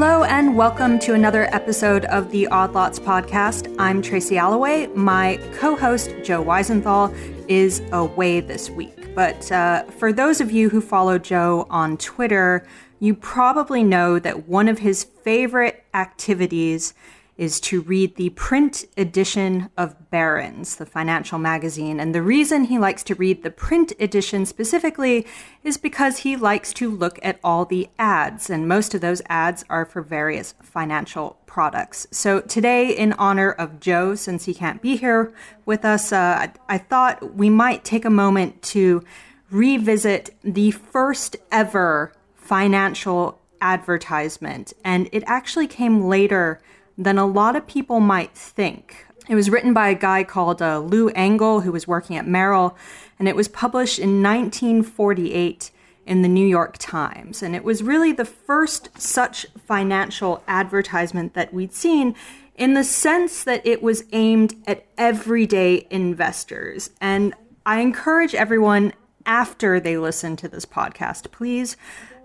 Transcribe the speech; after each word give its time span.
Hello, 0.00 0.22
and 0.22 0.56
welcome 0.56 1.00
to 1.00 1.14
another 1.14 1.52
episode 1.52 2.04
of 2.04 2.30
the 2.30 2.46
Odd 2.46 2.72
Lots 2.72 3.00
podcast. 3.00 3.74
I'm 3.80 4.00
Tracy 4.00 4.36
Alloway. 4.38 4.86
My 4.94 5.40
co 5.54 5.74
host, 5.74 6.14
Joe 6.22 6.44
Weisenthal, 6.44 7.12
is 7.48 7.82
away 7.90 8.38
this 8.38 8.70
week. 8.70 9.12
But 9.16 9.50
uh, 9.50 9.82
for 9.86 10.12
those 10.12 10.40
of 10.40 10.52
you 10.52 10.68
who 10.68 10.80
follow 10.80 11.18
Joe 11.18 11.66
on 11.68 11.96
Twitter, 11.96 12.64
you 13.00 13.12
probably 13.12 13.82
know 13.82 14.20
that 14.20 14.48
one 14.48 14.68
of 14.68 14.78
his 14.78 15.02
favorite 15.02 15.84
activities 15.94 16.94
is 17.38 17.60
to 17.60 17.80
read 17.82 18.16
the 18.16 18.30
print 18.30 18.84
edition 18.96 19.70
of 19.76 20.10
Barron's, 20.10 20.76
the 20.76 20.84
financial 20.84 21.38
magazine. 21.38 22.00
And 22.00 22.12
the 22.12 22.20
reason 22.20 22.64
he 22.64 22.78
likes 22.78 23.04
to 23.04 23.14
read 23.14 23.44
the 23.44 23.50
print 23.50 23.92
edition 24.00 24.44
specifically 24.44 25.24
is 25.62 25.76
because 25.76 26.18
he 26.18 26.36
likes 26.36 26.72
to 26.74 26.90
look 26.90 27.20
at 27.22 27.38
all 27.44 27.64
the 27.64 27.88
ads. 27.96 28.50
And 28.50 28.66
most 28.66 28.92
of 28.92 29.00
those 29.00 29.22
ads 29.28 29.64
are 29.70 29.84
for 29.84 30.02
various 30.02 30.54
financial 30.60 31.38
products. 31.46 32.08
So 32.10 32.40
today, 32.40 32.90
in 32.90 33.12
honor 33.14 33.52
of 33.52 33.78
Joe, 33.78 34.16
since 34.16 34.44
he 34.44 34.52
can't 34.52 34.82
be 34.82 34.96
here 34.96 35.32
with 35.64 35.84
us, 35.84 36.12
uh, 36.12 36.48
I 36.68 36.78
thought 36.78 37.36
we 37.36 37.50
might 37.50 37.84
take 37.84 38.04
a 38.04 38.10
moment 38.10 38.62
to 38.62 39.04
revisit 39.50 40.34
the 40.42 40.72
first 40.72 41.36
ever 41.52 42.12
financial 42.34 43.40
advertisement. 43.60 44.72
And 44.84 45.08
it 45.12 45.22
actually 45.26 45.68
came 45.68 46.04
later 46.04 46.60
than 46.98 47.16
a 47.16 47.24
lot 47.24 47.54
of 47.54 47.66
people 47.66 48.00
might 48.00 48.36
think. 48.36 49.06
It 49.28 49.36
was 49.36 49.48
written 49.48 49.72
by 49.72 49.88
a 49.88 49.94
guy 49.94 50.24
called 50.24 50.60
uh, 50.60 50.80
Lou 50.80 51.10
Engel, 51.10 51.60
who 51.60 51.70
was 51.70 51.86
working 51.86 52.16
at 52.16 52.26
Merrill, 52.26 52.76
and 53.18 53.28
it 53.28 53.36
was 53.36 53.46
published 53.46 53.98
in 53.98 54.22
1948 54.22 55.70
in 56.06 56.22
the 56.22 56.28
New 56.28 56.46
York 56.46 56.76
Times. 56.78 57.42
And 57.42 57.54
it 57.54 57.62
was 57.62 57.82
really 57.82 58.12
the 58.12 58.24
first 58.24 58.88
such 59.00 59.46
financial 59.66 60.42
advertisement 60.48 61.34
that 61.34 61.52
we'd 61.52 61.74
seen 61.74 62.14
in 62.56 62.74
the 62.74 62.82
sense 62.82 63.44
that 63.44 63.64
it 63.64 63.82
was 63.82 64.04
aimed 64.12 64.54
at 64.66 64.86
everyday 64.96 65.86
investors. 65.90 66.90
And 67.00 67.34
I 67.64 67.80
encourage 67.80 68.34
everyone 68.34 68.94
after 69.26 69.78
they 69.78 69.98
listen 69.98 70.36
to 70.36 70.48
this 70.48 70.64
podcast, 70.64 71.30
please 71.30 71.76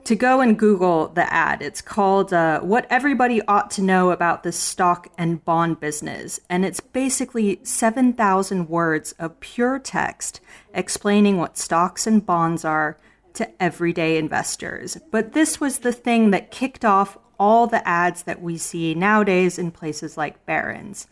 to 0.05 0.15
go 0.15 0.41
and 0.41 0.57
Google 0.59 1.07
the 1.07 1.31
ad. 1.33 1.61
It's 1.61 1.81
called 1.81 2.33
uh, 2.33 2.59
What 2.61 2.87
Everybody 2.89 3.41
Ought 3.47 3.71
to 3.71 3.81
Know 3.81 4.11
About 4.11 4.43
the 4.43 4.51
Stock 4.51 5.07
and 5.17 5.43
Bond 5.43 5.79
Business. 5.79 6.39
And 6.49 6.65
it's 6.65 6.79
basically 6.79 7.59
7,000 7.63 8.69
words 8.69 9.13
of 9.13 9.39
pure 9.39 9.79
text 9.79 10.41
explaining 10.73 11.37
what 11.37 11.57
stocks 11.57 12.05
and 12.05 12.25
bonds 12.25 12.65
are 12.65 12.97
to 13.35 13.49
everyday 13.61 14.17
investors. 14.17 14.97
But 15.11 15.33
this 15.33 15.59
was 15.59 15.79
the 15.79 15.93
thing 15.93 16.31
that 16.31 16.51
kicked 16.51 16.83
off 16.85 17.17
all 17.39 17.67
the 17.67 17.85
ads 17.87 18.23
that 18.23 18.41
we 18.41 18.57
see 18.57 18.93
nowadays 18.93 19.57
in 19.57 19.71
places 19.71 20.17
like 20.17 20.45
Barron's. 20.45 21.07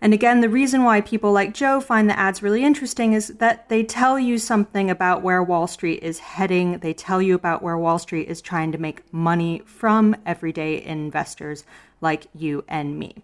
And 0.00 0.14
again, 0.14 0.40
the 0.40 0.48
reason 0.48 0.84
why 0.84 1.00
people 1.00 1.32
like 1.32 1.54
Joe 1.54 1.80
find 1.80 2.08
the 2.08 2.18
ads 2.18 2.42
really 2.42 2.64
interesting 2.64 3.14
is 3.14 3.28
that 3.38 3.68
they 3.68 3.82
tell 3.82 4.18
you 4.18 4.38
something 4.38 4.90
about 4.90 5.22
where 5.22 5.42
Wall 5.42 5.66
Street 5.66 6.02
is 6.02 6.20
heading. 6.20 6.78
They 6.78 6.94
tell 6.94 7.20
you 7.20 7.34
about 7.34 7.62
where 7.62 7.76
Wall 7.76 7.98
Street 7.98 8.28
is 8.28 8.40
trying 8.40 8.70
to 8.72 8.78
make 8.78 9.12
money 9.12 9.62
from 9.64 10.14
everyday 10.24 10.84
investors 10.84 11.64
like 12.00 12.28
you 12.32 12.64
and 12.68 12.96
me. 12.96 13.16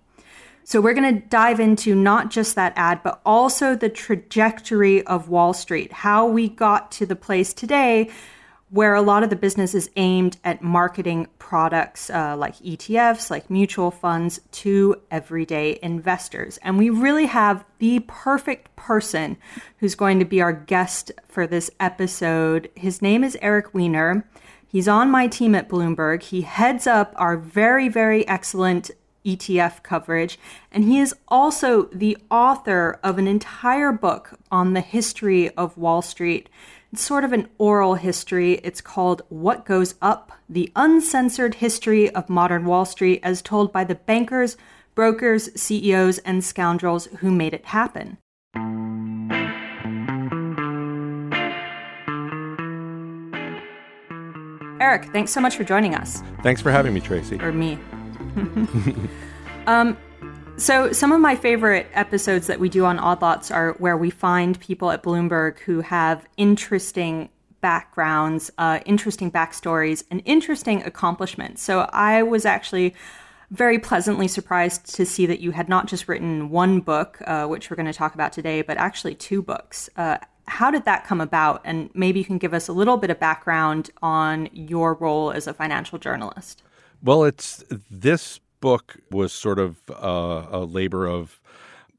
So, 0.67 0.80
we're 0.80 0.95
going 0.95 1.20
to 1.20 1.27
dive 1.28 1.61
into 1.61 1.95
not 1.95 2.30
just 2.30 2.55
that 2.55 2.72
ad, 2.75 3.02
but 3.05 3.20
also 3.25 3.77
the 3.77 3.91
trajectory 3.91 5.06
of 5.06 5.28
Wall 5.28 5.52
Street, 5.52 5.92
how 5.92 6.27
we 6.27 6.48
got 6.48 6.91
to 6.92 7.06
the 7.06 7.14
place 7.14 7.52
today 7.52 8.11
where 8.75 8.97
a 8.97 9.03
lot 9.03 9.22
of 9.22 9.30
the 9.30 9.36
business 9.36 9.72
is 9.72 9.89
aimed 9.94 10.36
at 10.42 10.61
marketing 10.61 11.28
products 11.39 12.11
uh, 12.11 12.36
like 12.36 12.57
ETFs, 12.57 13.30
like 13.30 13.48
mutual 13.48 13.92
funds, 13.92 14.40
to 14.51 15.01
everyday 15.12 15.79
investors. 15.80 16.58
And 16.61 16.77
we 16.77 16.90
really 16.90 17.27
have 17.27 17.64
the 17.79 18.01
perfect 18.08 18.74
person 18.74 19.36
who's 19.79 19.95
going 19.95 20.18
to 20.18 20.24
be 20.24 20.42
our 20.42 20.52
guest 20.52 21.13
for 21.29 21.46
this 21.46 21.70
episode. 21.79 22.68
His 22.74 23.01
name 23.01 23.23
is 23.23 23.39
Eric 23.40 23.73
Weiner. 23.74 24.29
He's 24.67 24.89
on 24.89 25.08
my 25.08 25.29
team 25.29 25.55
at 25.55 25.68
Bloomberg. 25.68 26.24
He 26.24 26.40
heads 26.40 26.89
up 26.89 27.14
our 27.14 27.36
very, 27.36 27.89
very 27.89 28.27
excellent 28.27 28.90
ETF 29.24 29.84
coverage. 29.84 30.36
And 30.73 30.83
he 30.83 30.98
is 30.98 31.14
also 31.29 31.84
the 31.92 32.18
author 32.29 32.98
of 33.05 33.18
an 33.18 33.29
entire 33.29 33.92
book 33.92 34.36
on 34.51 34.74
the 34.74 34.80
history 34.80 35.48
of 35.51 35.79
Wall 35.79 36.02
Street. 36.02 36.48
It's 36.94 37.02
sort 37.02 37.24
of 37.24 37.32
an 37.32 37.48
oral 37.58 37.96
history. 37.96 38.60
It's 38.62 38.80
called 38.80 39.22
What 39.28 39.66
Goes 39.66 39.96
Up 40.00 40.30
The 40.48 40.70
Uncensored 40.77 41.56
History 41.56 42.08
of 42.08 42.30
Modern 42.30 42.66
Wall 42.66 42.84
Street, 42.84 43.18
as 43.24 43.42
told 43.42 43.72
by 43.72 43.82
the 43.82 43.96
bankers, 43.96 44.56
brokers, 44.94 45.50
CEOs, 45.60 46.18
and 46.18 46.44
scoundrels 46.44 47.06
who 47.18 47.33
made 47.33 47.52
it 47.52 47.64
happen. 47.64 48.18
Eric, 54.80 55.06
thanks 55.06 55.33
so 55.33 55.40
much 55.40 55.56
for 55.56 55.64
joining 55.64 55.96
us. 55.96 56.22
Thanks 56.44 56.62
for 56.62 56.70
having 56.70 56.94
me, 56.94 57.00
Tracy. 57.00 57.40
Or 57.40 57.50
me. 57.50 57.77
um, 59.66 59.96
so, 60.56 60.92
some 60.92 61.10
of 61.10 61.20
my 61.20 61.34
favorite 61.34 61.88
episodes 61.94 62.46
that 62.46 62.60
we 62.60 62.68
do 62.68 62.84
on 62.84 62.98
Odd 62.98 63.20
Lots 63.22 63.50
are 63.50 63.72
where 63.74 63.96
we 63.96 64.10
find 64.10 64.58
people 64.60 64.90
at 64.90 65.02
Bloomberg 65.02 65.58
who 65.60 65.80
have 65.80 66.26
interesting 66.36 67.28
backgrounds, 67.60 68.50
uh, 68.58 68.78
interesting 68.86 69.32
backstories, 69.32 70.04
and 70.10 70.22
interesting 70.24 70.82
accomplishments. 70.84 71.60
So, 71.62 71.90
I 71.92 72.22
was 72.22 72.46
actually 72.46 72.94
very 73.50 73.78
pleasantly 73.78 74.28
surprised 74.28 74.94
to 74.94 75.04
see 75.04 75.26
that 75.26 75.40
you 75.40 75.50
had 75.50 75.68
not 75.68 75.86
just 75.86 76.08
written 76.08 76.50
one 76.50 76.80
book, 76.80 77.20
uh, 77.26 77.46
which 77.46 77.68
we're 77.68 77.76
going 77.76 77.86
to 77.86 77.92
talk 77.92 78.14
about 78.14 78.32
today, 78.32 78.62
but 78.62 78.76
actually 78.76 79.14
two 79.14 79.42
books. 79.42 79.90
Uh, 79.96 80.18
how 80.46 80.70
did 80.70 80.84
that 80.84 81.04
come 81.04 81.20
about? 81.20 81.62
And 81.64 81.90
maybe 81.94 82.18
you 82.20 82.24
can 82.24 82.38
give 82.38 82.54
us 82.54 82.68
a 82.68 82.72
little 82.72 82.96
bit 82.96 83.10
of 83.10 83.18
background 83.18 83.90
on 84.02 84.48
your 84.52 84.94
role 84.94 85.32
as 85.32 85.46
a 85.46 85.54
financial 85.54 85.98
journalist. 85.98 86.62
Well, 87.02 87.24
it's 87.24 87.64
this 87.90 88.40
book 88.64 88.97
was 89.11 89.30
sort 89.30 89.58
of 89.58 89.77
uh, 89.91 90.47
a 90.51 90.61
labor 90.61 91.07
of 91.07 91.39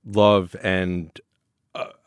love 0.04 0.56
and 0.64 1.22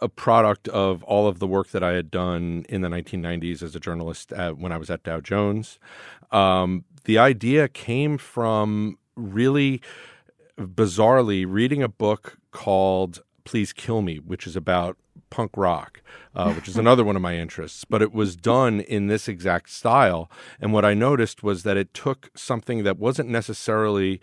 a 0.01 0.09
product 0.09 0.67
of 0.67 1.05
all 1.05 1.29
of 1.29 1.39
the 1.39 1.47
work 1.47 1.69
that 1.69 1.85
I 1.85 1.93
had 1.93 2.11
done 2.11 2.65
in 2.69 2.81
the 2.81 2.89
1990s 2.89 3.63
as 3.63 3.77
a 3.77 3.81
journalist 3.81 4.33
at, 4.33 4.59
when 4.59 4.73
I 4.73 4.77
was 4.77 4.91
at 4.91 5.05
Dow 5.05 5.21
Jones. 5.21 5.79
Um, 6.33 6.85
the 7.05 7.19
idea 7.19 7.69
came 7.69 8.19
from 8.19 8.99
really 9.15 9.81
bizarrely 10.59 11.45
reading 11.47 11.81
a 11.81 11.89
book 11.89 12.39
called 12.51 13.23
Please 13.45 13.73
Kill 13.73 14.03
Me, 14.03 14.17
which 14.17 14.45
is 14.45 14.57
about 14.57 14.97
punk 15.31 15.53
rock, 15.57 16.03
uh, 16.35 16.53
which 16.53 16.69
is 16.69 16.77
another 16.77 17.05
one 17.05 17.17
of 17.17 17.23
my 17.23 17.37
interests. 17.37 17.85
But 17.85 18.03
it 18.03 18.13
was 18.13 18.37
done 18.37 18.81
in 18.81 19.07
this 19.07 19.29
exact 19.29 19.71
style. 19.71 20.31
And 20.61 20.73
what 20.73 20.85
I 20.85 20.95
noticed 20.95 21.43
was 21.43 21.63
that 21.63 21.77
it 21.77 21.95
took 21.95 22.31
something 22.35 22.85
that 22.85 22.99
wasn't 22.99 23.29
necessarily 23.29 24.21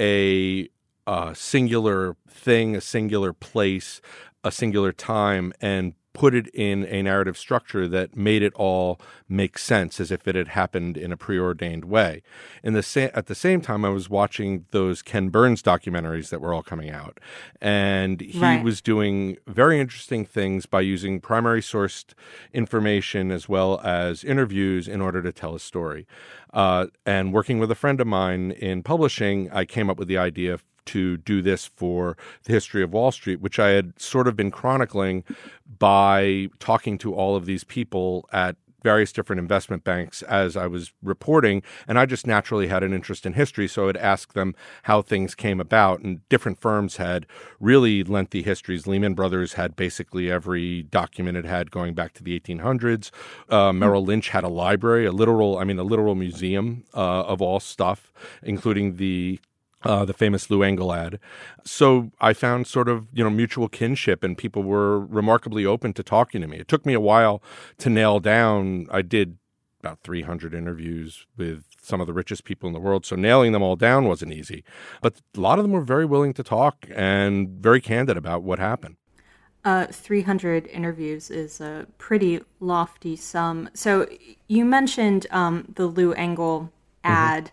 a, 0.00 0.68
a 1.06 1.34
singular 1.34 2.16
thing, 2.28 2.76
a 2.76 2.80
singular 2.80 3.32
place, 3.32 4.00
a 4.44 4.50
singular 4.50 4.92
time, 4.92 5.52
and 5.60 5.94
put 6.12 6.34
it 6.34 6.48
in 6.48 6.84
a 6.86 7.02
narrative 7.02 7.38
structure 7.38 7.88
that 7.88 8.16
made 8.16 8.42
it 8.42 8.52
all 8.54 9.00
make 9.28 9.56
sense 9.58 10.00
as 10.00 10.10
if 10.10 10.28
it 10.28 10.34
had 10.34 10.48
happened 10.48 10.96
in 10.96 11.10
a 11.12 11.16
preordained 11.16 11.84
way. 11.84 12.22
In 12.62 12.74
the 12.74 12.82
sa- 12.82 13.08
at 13.14 13.26
the 13.26 13.34
same 13.34 13.60
time, 13.60 13.84
I 13.84 13.88
was 13.88 14.10
watching 14.10 14.66
those 14.70 15.02
Ken 15.02 15.28
Burns 15.28 15.62
documentaries 15.62 16.28
that 16.30 16.40
were 16.40 16.52
all 16.52 16.62
coming 16.62 16.90
out, 16.90 17.18
and 17.60 18.20
he 18.20 18.40
right. 18.40 18.62
was 18.62 18.80
doing 18.80 19.38
very 19.46 19.80
interesting 19.80 20.24
things 20.24 20.66
by 20.66 20.80
using 20.80 21.20
primary 21.20 21.62
sourced 21.62 22.14
information 22.52 23.30
as 23.30 23.48
well 23.48 23.80
as 23.82 24.24
interviews 24.24 24.88
in 24.88 25.00
order 25.00 25.22
to 25.22 25.32
tell 25.32 25.54
a 25.54 25.60
story. 25.60 26.06
Uh, 26.52 26.86
and 27.06 27.32
working 27.32 27.58
with 27.58 27.70
a 27.70 27.74
friend 27.74 28.00
of 28.00 28.06
mine 28.06 28.50
in 28.50 28.82
publishing, 28.82 29.50
I 29.50 29.64
came 29.64 29.88
up 29.88 29.98
with 29.98 30.08
the 30.08 30.18
idea 30.18 30.58
to 30.86 31.16
do 31.18 31.42
this 31.42 31.66
for 31.66 32.16
the 32.44 32.52
history 32.52 32.82
of 32.82 32.92
Wall 32.92 33.12
Street, 33.12 33.40
which 33.40 33.58
I 33.58 33.70
had 33.70 34.00
sort 34.00 34.28
of 34.28 34.36
been 34.36 34.50
chronicling 34.50 35.24
by 35.78 36.48
talking 36.58 36.98
to 36.98 37.14
all 37.14 37.36
of 37.36 37.46
these 37.46 37.64
people 37.64 38.28
at 38.32 38.56
various 38.82 39.12
different 39.12 39.40
investment 39.40 39.84
banks 39.84 40.22
as 40.22 40.56
I 40.56 40.66
was 40.66 40.92
reporting. 41.02 41.62
And 41.86 41.98
I 41.98 42.06
just 42.06 42.26
naturally 42.26 42.66
had 42.68 42.82
an 42.82 42.92
interest 42.92 43.24
in 43.26 43.34
history. 43.34 43.68
So 43.68 43.82
I 43.82 43.86
would 43.86 43.96
ask 43.96 44.32
them 44.32 44.54
how 44.84 45.02
things 45.02 45.34
came 45.34 45.60
about. 45.60 46.00
And 46.00 46.26
different 46.28 46.60
firms 46.60 46.96
had 46.96 47.26
really 47.60 48.02
lengthy 48.04 48.42
histories. 48.42 48.86
Lehman 48.86 49.14
Brothers 49.14 49.54
had 49.54 49.76
basically 49.76 50.30
every 50.30 50.82
document 50.82 51.36
it 51.36 51.44
had 51.44 51.70
going 51.70 51.94
back 51.94 52.12
to 52.14 52.22
the 52.22 52.38
1800s. 52.38 53.10
Uh, 53.48 53.72
Merrill 53.72 54.04
Lynch 54.04 54.30
had 54.30 54.44
a 54.44 54.48
library, 54.48 55.06
a 55.06 55.12
literal, 55.12 55.58
I 55.58 55.64
mean, 55.64 55.78
a 55.78 55.84
literal 55.84 56.14
museum 56.14 56.84
uh, 56.94 57.22
of 57.22 57.40
all 57.40 57.60
stuff, 57.60 58.12
including 58.42 58.96
the 58.96 59.40
uh, 59.84 60.04
the 60.04 60.12
famous 60.12 60.50
Lou 60.50 60.62
Engel 60.62 60.92
ad. 60.92 61.18
So 61.64 62.10
I 62.20 62.32
found 62.32 62.66
sort 62.66 62.88
of 62.88 63.06
you 63.12 63.24
know 63.24 63.30
mutual 63.30 63.68
kinship, 63.68 64.22
and 64.22 64.36
people 64.36 64.62
were 64.62 65.00
remarkably 65.00 65.64
open 65.66 65.92
to 65.94 66.02
talking 66.02 66.40
to 66.40 66.46
me. 66.46 66.58
It 66.58 66.68
took 66.68 66.86
me 66.86 66.94
a 66.94 67.00
while 67.00 67.42
to 67.78 67.90
nail 67.90 68.20
down. 68.20 68.86
I 68.90 69.02
did 69.02 69.38
about 69.82 70.00
300 70.04 70.54
interviews 70.54 71.26
with 71.36 71.64
some 71.80 72.00
of 72.00 72.06
the 72.06 72.12
richest 72.12 72.44
people 72.44 72.68
in 72.68 72.72
the 72.72 72.80
world. 72.80 73.04
So 73.04 73.16
nailing 73.16 73.50
them 73.50 73.62
all 73.62 73.74
down 73.74 74.04
wasn't 74.04 74.32
easy. 74.32 74.62
But 75.00 75.20
a 75.36 75.40
lot 75.40 75.58
of 75.58 75.64
them 75.64 75.72
were 75.72 75.80
very 75.80 76.04
willing 76.04 76.32
to 76.34 76.42
talk 76.44 76.86
and 76.94 77.48
very 77.48 77.80
candid 77.80 78.16
about 78.16 78.44
what 78.44 78.60
happened. 78.60 78.96
Uh, 79.64 79.86
300 79.86 80.66
interviews 80.68 81.30
is 81.30 81.60
a 81.60 81.86
pretty 81.98 82.40
lofty 82.60 83.16
sum. 83.16 83.68
So 83.74 84.08
you 84.48 84.64
mentioned 84.64 85.26
um, 85.30 85.72
the 85.74 85.86
Lou 85.86 86.12
Engel 86.12 86.72
ad. 87.04 87.50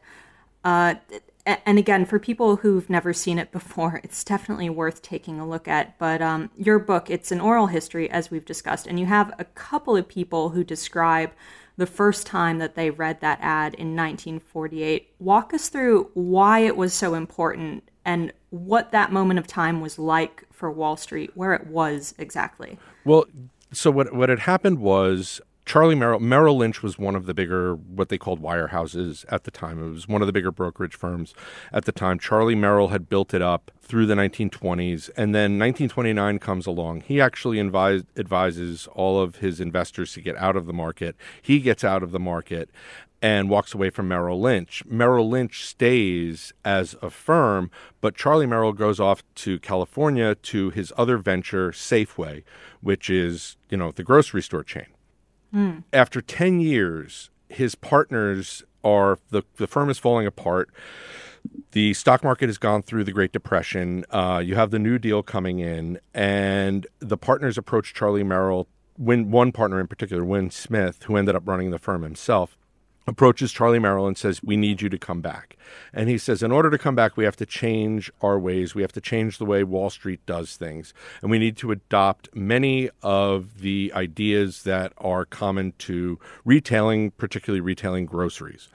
Mm-hmm. 0.63 0.99
Uh, 1.11 1.19
and 1.65 1.79
again, 1.79 2.05
for 2.05 2.19
people 2.19 2.57
who've 2.57 2.89
never 2.89 3.13
seen 3.13 3.39
it 3.39 3.51
before, 3.51 3.99
it's 4.03 4.23
definitely 4.23 4.69
worth 4.69 5.01
taking 5.01 5.39
a 5.39 5.47
look 5.47 5.67
at. 5.67 5.97
But 5.97 6.21
um, 6.21 6.49
your 6.55 6.79
book, 6.79 7.09
it's 7.09 7.31
an 7.31 7.41
oral 7.41 7.67
history, 7.67 8.09
as 8.09 8.31
we've 8.31 8.45
discussed, 8.45 8.87
and 8.87 8.99
you 8.99 9.05
have 9.05 9.33
a 9.39 9.45
couple 9.45 9.95
of 9.95 10.07
people 10.07 10.49
who 10.49 10.63
describe 10.63 11.31
the 11.77 11.85
first 11.85 12.27
time 12.27 12.57
that 12.59 12.75
they 12.75 12.89
read 12.89 13.21
that 13.21 13.39
ad 13.41 13.73
in 13.73 13.95
1948. 13.95 15.13
Walk 15.19 15.53
us 15.53 15.69
through 15.69 16.09
why 16.13 16.59
it 16.59 16.75
was 16.75 16.93
so 16.93 17.13
important 17.13 17.89
and 18.03 18.33
what 18.49 18.91
that 18.91 19.11
moment 19.11 19.39
of 19.39 19.47
time 19.47 19.79
was 19.79 19.97
like 19.97 20.45
for 20.51 20.69
Wall 20.69 20.97
Street, 20.97 21.31
where 21.35 21.53
it 21.53 21.67
was 21.67 22.13
exactly. 22.17 22.77
Well, 23.05 23.25
so 23.71 23.91
what 23.91 24.13
what 24.13 24.29
had 24.29 24.39
happened 24.39 24.79
was 24.79 25.39
Charlie 25.69 25.93
Merrill, 25.93 26.19
Merrill 26.19 26.57
Lynch 26.57 26.81
was 26.81 26.97
one 26.97 27.15
of 27.15 27.27
the 27.27 27.33
bigger, 27.35 27.75
what 27.75 28.09
they 28.09 28.17
called 28.17 28.41
wirehouses 28.41 29.23
at 29.29 29.43
the 29.43 29.51
time. 29.51 29.79
It 29.79 29.91
was 29.91 30.07
one 30.07 30.23
of 30.23 30.25
the 30.25 30.33
bigger 30.33 30.51
brokerage 30.51 30.95
firms 30.95 31.35
at 31.71 31.85
the 31.85 31.91
time. 31.91 32.17
Charlie 32.17 32.55
Merrill 32.55 32.87
had 32.87 33.07
built 33.07 33.35
it 33.35 33.43
up 33.43 33.69
through 33.79 34.07
the 34.07 34.15
1920s. 34.15 35.11
And 35.15 35.35
then 35.35 35.59
1929 35.59 36.39
comes 36.39 36.65
along. 36.65 37.01
He 37.01 37.21
actually 37.21 37.59
advise, 37.59 38.01
advises 38.17 38.87
all 38.93 39.21
of 39.21 39.35
his 39.35 39.59
investors 39.59 40.11
to 40.13 40.21
get 40.21 40.35
out 40.37 40.55
of 40.55 40.65
the 40.65 40.73
market. 40.73 41.15
He 41.39 41.59
gets 41.59 41.83
out 41.83 42.01
of 42.01 42.09
the 42.09 42.19
market 42.19 42.71
and 43.21 43.47
walks 43.47 43.75
away 43.75 43.91
from 43.91 44.07
Merrill 44.07 44.41
Lynch. 44.41 44.83
Merrill 44.87 45.29
Lynch 45.29 45.67
stays 45.67 46.51
as 46.65 46.95
a 46.99 47.11
firm, 47.11 47.69
but 48.01 48.15
Charlie 48.15 48.47
Merrill 48.47 48.73
goes 48.73 48.99
off 48.99 49.21
to 49.35 49.59
California 49.59 50.33
to 50.33 50.71
his 50.71 50.91
other 50.97 51.19
venture, 51.19 51.69
Safeway, 51.69 52.41
which 52.81 53.07
is, 53.07 53.55
you 53.69 53.77
know, 53.77 53.91
the 53.91 54.03
grocery 54.03 54.41
store 54.41 54.63
chain. 54.63 54.87
Mm. 55.53 55.83
After 55.91 56.21
10 56.21 56.59
years, 56.59 57.29
his 57.49 57.75
partners 57.75 58.63
are 58.83 59.19
the, 59.29 59.43
the 59.57 59.67
firm 59.67 59.89
is 59.89 59.97
falling 59.97 60.27
apart. 60.27 60.69
The 61.71 61.93
stock 61.93 62.23
market 62.23 62.47
has 62.47 62.57
gone 62.57 62.81
through 62.81 63.03
the 63.03 63.11
Great 63.11 63.31
Depression. 63.31 64.05
Uh, 64.09 64.41
you 64.43 64.55
have 64.55 64.71
the 64.71 64.79
New 64.79 64.99
Deal 64.99 65.23
coming 65.23 65.59
in, 65.59 65.99
and 66.13 66.85
the 66.99 67.17
partners 67.17 67.57
approach 67.57 67.93
Charlie 67.93 68.23
Merrill. 68.23 68.67
When 68.97 69.31
one 69.31 69.53
partner 69.53 69.79
in 69.79 69.87
particular, 69.87 70.25
Win 70.25 70.51
Smith, 70.51 71.03
who 71.03 71.15
ended 71.15 71.35
up 71.35 71.47
running 71.47 71.71
the 71.71 71.79
firm 71.79 72.03
himself, 72.03 72.57
approaches 73.09 73.51
Charlie 73.51 73.79
Merrill 73.79 74.07
and 74.07 74.17
says, 74.17 74.41
We 74.41 74.55
need 74.55 74.81
you 74.81 74.89
to 74.89 74.97
come 74.97 75.21
back. 75.21 75.57
And 75.93 76.09
he 76.09 76.17
says, 76.17 76.41
In 76.41 76.51
order 76.51 76.69
to 76.69 76.77
come 76.77 76.95
back, 76.95 77.17
we 77.17 77.25
have 77.25 77.35
to 77.37 77.45
change 77.45 78.11
our 78.21 78.39
ways. 78.39 78.75
We 78.75 78.81
have 78.81 78.91
to 78.93 79.01
change 79.01 79.37
the 79.37 79.45
way 79.45 79.63
Wall 79.63 79.89
Street 79.89 80.25
does 80.25 80.55
things. 80.55 80.93
And 81.21 81.29
we 81.29 81.39
need 81.39 81.57
to 81.57 81.71
adopt 81.71 82.33
many 82.35 82.89
of 83.01 83.59
the 83.59 83.91
ideas 83.95 84.63
that 84.63 84.93
are 84.97 85.25
common 85.25 85.73
to 85.79 86.19
retailing, 86.45 87.11
particularly 87.11 87.61
retailing 87.61 88.05
groceries. 88.05 88.69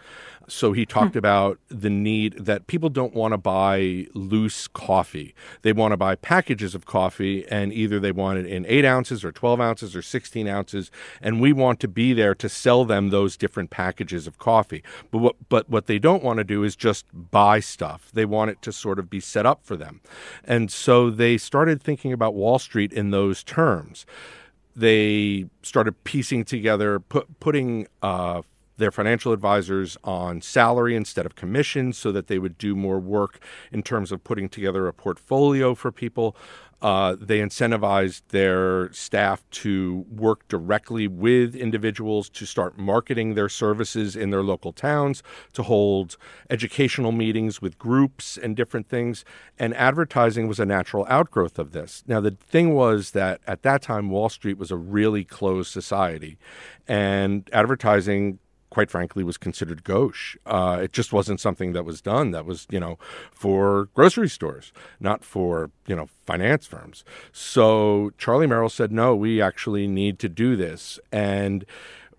So 0.48 0.72
he 0.72 0.84
talked 0.84 1.12
hmm. 1.12 1.18
about 1.18 1.58
the 1.68 1.90
need 1.90 2.44
that 2.44 2.66
people 2.66 2.88
don't 2.88 3.14
want 3.14 3.32
to 3.32 3.38
buy 3.38 4.06
loose 4.14 4.68
coffee. 4.68 5.34
They 5.62 5.72
want 5.72 5.92
to 5.92 5.96
buy 5.96 6.14
packages 6.16 6.74
of 6.74 6.86
coffee, 6.86 7.46
and 7.48 7.72
either 7.72 7.98
they 7.98 8.12
want 8.12 8.38
it 8.38 8.46
in 8.46 8.66
eight 8.66 8.84
ounces 8.84 9.24
or 9.24 9.32
12 9.32 9.60
ounces 9.60 9.96
or 9.96 10.02
16 10.02 10.46
ounces. 10.46 10.90
And 11.20 11.40
we 11.40 11.52
want 11.52 11.80
to 11.80 11.88
be 11.88 12.12
there 12.12 12.34
to 12.34 12.48
sell 12.48 12.84
them 12.84 13.10
those 13.10 13.36
different 13.36 13.70
packages 13.70 14.26
of 14.26 14.38
coffee. 14.38 14.82
But 15.10 15.18
what, 15.18 15.36
but 15.48 15.70
what 15.70 15.86
they 15.86 15.98
don't 15.98 16.22
want 16.22 16.38
to 16.38 16.44
do 16.44 16.64
is 16.64 16.76
just 16.76 17.06
buy 17.12 17.60
stuff. 17.60 18.10
They 18.12 18.24
want 18.24 18.50
it 18.50 18.62
to 18.62 18.72
sort 18.72 18.98
of 18.98 19.08
be 19.08 19.20
set 19.20 19.46
up 19.46 19.64
for 19.64 19.76
them. 19.76 20.00
And 20.44 20.70
so 20.70 21.10
they 21.10 21.38
started 21.38 21.82
thinking 21.82 22.12
about 22.12 22.34
Wall 22.34 22.58
Street 22.58 22.92
in 22.92 23.10
those 23.10 23.42
terms 23.42 24.06
they 24.76 25.46
started 25.62 26.02
piecing 26.04 26.44
together, 26.44 26.98
put, 26.98 27.38
putting 27.40 27.86
uh, 28.02 28.42
their 28.76 28.90
financial 28.90 29.32
advisors 29.32 29.96
on 30.04 30.40
salary 30.40 30.96
instead 30.96 31.26
of 31.26 31.34
commission 31.34 31.92
so 31.92 32.10
that 32.12 32.26
they 32.26 32.38
would 32.38 32.58
do 32.58 32.74
more 32.74 32.98
work 32.98 33.40
in 33.72 33.82
terms 33.82 34.12
of 34.12 34.24
putting 34.24 34.48
together 34.48 34.86
a 34.88 34.92
portfolio 34.92 35.74
for 35.74 35.92
people. 35.92 36.36
Uh, 36.82 37.16
they 37.18 37.38
incentivized 37.38 38.20
their 38.28 38.92
staff 38.92 39.42
to 39.50 40.04
work 40.10 40.46
directly 40.48 41.08
with 41.08 41.54
individuals 41.54 42.28
to 42.28 42.44
start 42.44 42.76
marketing 42.76 43.32
their 43.34 43.48
services 43.48 44.14
in 44.14 44.28
their 44.28 44.42
local 44.42 44.70
towns, 44.70 45.22
to 45.54 45.62
hold 45.62 46.18
educational 46.50 47.10
meetings 47.10 47.62
with 47.62 47.78
groups 47.78 48.36
and 48.36 48.54
different 48.54 48.86
things. 48.86 49.24
And 49.58 49.74
advertising 49.76 50.46
was 50.46 50.60
a 50.60 50.66
natural 50.66 51.06
outgrowth 51.08 51.58
of 51.58 51.72
this. 51.72 52.04
Now, 52.06 52.20
the 52.20 52.32
thing 52.32 52.74
was 52.74 53.12
that 53.12 53.40
at 53.46 53.62
that 53.62 53.80
time, 53.80 54.10
Wall 54.10 54.28
Street 54.28 54.58
was 54.58 54.70
a 54.70 54.76
really 54.76 55.24
closed 55.24 55.72
society, 55.72 56.36
and 56.86 57.48
advertising 57.50 58.40
quite 58.74 58.90
frankly, 58.90 59.22
was 59.22 59.38
considered 59.38 59.84
gauche. 59.84 60.36
Uh, 60.44 60.80
it 60.82 60.92
just 60.92 61.12
wasn't 61.12 61.40
something 61.40 61.74
that 61.74 61.84
was 61.84 62.00
done. 62.00 62.32
That 62.32 62.44
was, 62.44 62.66
you 62.70 62.80
know, 62.80 62.98
for 63.30 63.88
grocery 63.94 64.28
stores, 64.28 64.72
not 64.98 65.24
for, 65.24 65.70
you 65.86 65.94
know, 65.94 66.08
finance 66.26 66.66
firms. 66.66 67.04
So 67.32 68.10
Charlie 68.18 68.48
Merrill 68.48 68.68
said, 68.68 68.90
no, 68.90 69.14
we 69.14 69.40
actually 69.40 69.86
need 69.86 70.18
to 70.18 70.28
do 70.28 70.56
this. 70.56 70.98
And 71.12 71.64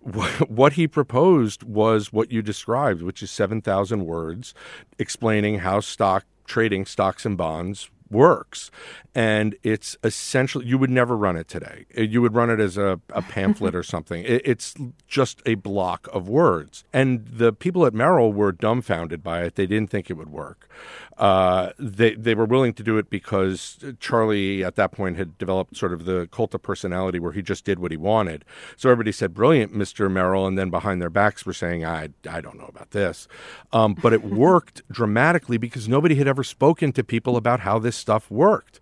what 0.00 0.72
he 0.72 0.88
proposed 0.88 1.62
was 1.62 2.10
what 2.10 2.32
you 2.32 2.40
described, 2.40 3.02
which 3.02 3.22
is 3.22 3.30
7,000 3.30 4.06
words 4.06 4.54
explaining 4.98 5.58
how 5.58 5.80
stock 5.80 6.24
trading 6.46 6.86
stocks 6.86 7.26
and 7.26 7.36
bonds 7.36 7.90
works. 8.10 8.70
And 9.14 9.56
it's 9.62 9.96
essentially, 10.04 10.66
you 10.66 10.76
would 10.76 10.90
never 10.90 11.16
run 11.16 11.36
it 11.36 11.48
today. 11.48 11.86
You 11.96 12.20
would 12.20 12.34
run 12.34 12.50
it 12.50 12.60
as 12.60 12.76
a, 12.76 13.00
a 13.10 13.22
pamphlet 13.36 13.74
or 13.74 13.82
something. 13.82 14.22
It, 14.24 14.42
it's 14.44 14.74
just 15.08 15.40
a 15.46 15.54
block 15.54 16.06
of 16.12 16.28
words. 16.28 16.84
And 16.92 17.26
the 17.26 17.52
people 17.52 17.86
at 17.86 17.94
Merrill 17.94 18.32
were 18.32 18.52
dumbfounded 18.52 19.22
by 19.22 19.44
it. 19.44 19.54
They 19.54 19.66
didn't 19.66 19.90
think 19.90 20.10
it 20.10 20.14
would 20.14 20.30
work. 20.30 20.68
Uh, 21.16 21.70
they, 21.78 22.14
they 22.14 22.34
were 22.34 22.44
willing 22.44 22.74
to 22.74 22.82
do 22.82 22.98
it 22.98 23.08
because 23.08 23.78
Charlie, 24.00 24.62
at 24.62 24.76
that 24.76 24.92
point, 24.92 25.16
had 25.16 25.38
developed 25.38 25.74
sort 25.74 25.94
of 25.94 26.04
the 26.04 26.28
cult 26.30 26.54
of 26.54 26.62
personality 26.62 27.18
where 27.18 27.32
he 27.32 27.40
just 27.40 27.64
did 27.64 27.78
what 27.78 27.90
he 27.90 27.96
wanted. 27.96 28.44
So 28.76 28.90
everybody 28.90 29.12
said, 29.12 29.32
Brilliant, 29.32 29.72
Mr. 29.72 30.10
Merrill. 30.10 30.46
And 30.46 30.58
then 30.58 30.68
behind 30.68 31.00
their 31.00 31.08
backs 31.08 31.46
were 31.46 31.54
saying, 31.54 31.86
I, 31.86 32.10
I 32.28 32.42
don't 32.42 32.58
know 32.58 32.66
about 32.68 32.90
this. 32.90 33.28
Um, 33.72 33.94
but 33.94 34.12
it 34.12 34.24
worked 34.24 34.82
dramatically 34.92 35.56
because 35.56 35.88
nobody 35.88 36.16
had 36.16 36.28
ever 36.28 36.44
spoken 36.44 36.92
to 36.92 37.02
people 37.02 37.38
about 37.38 37.60
how 37.60 37.78
this 37.78 37.95
stuff 37.96 38.30
worked. 38.30 38.80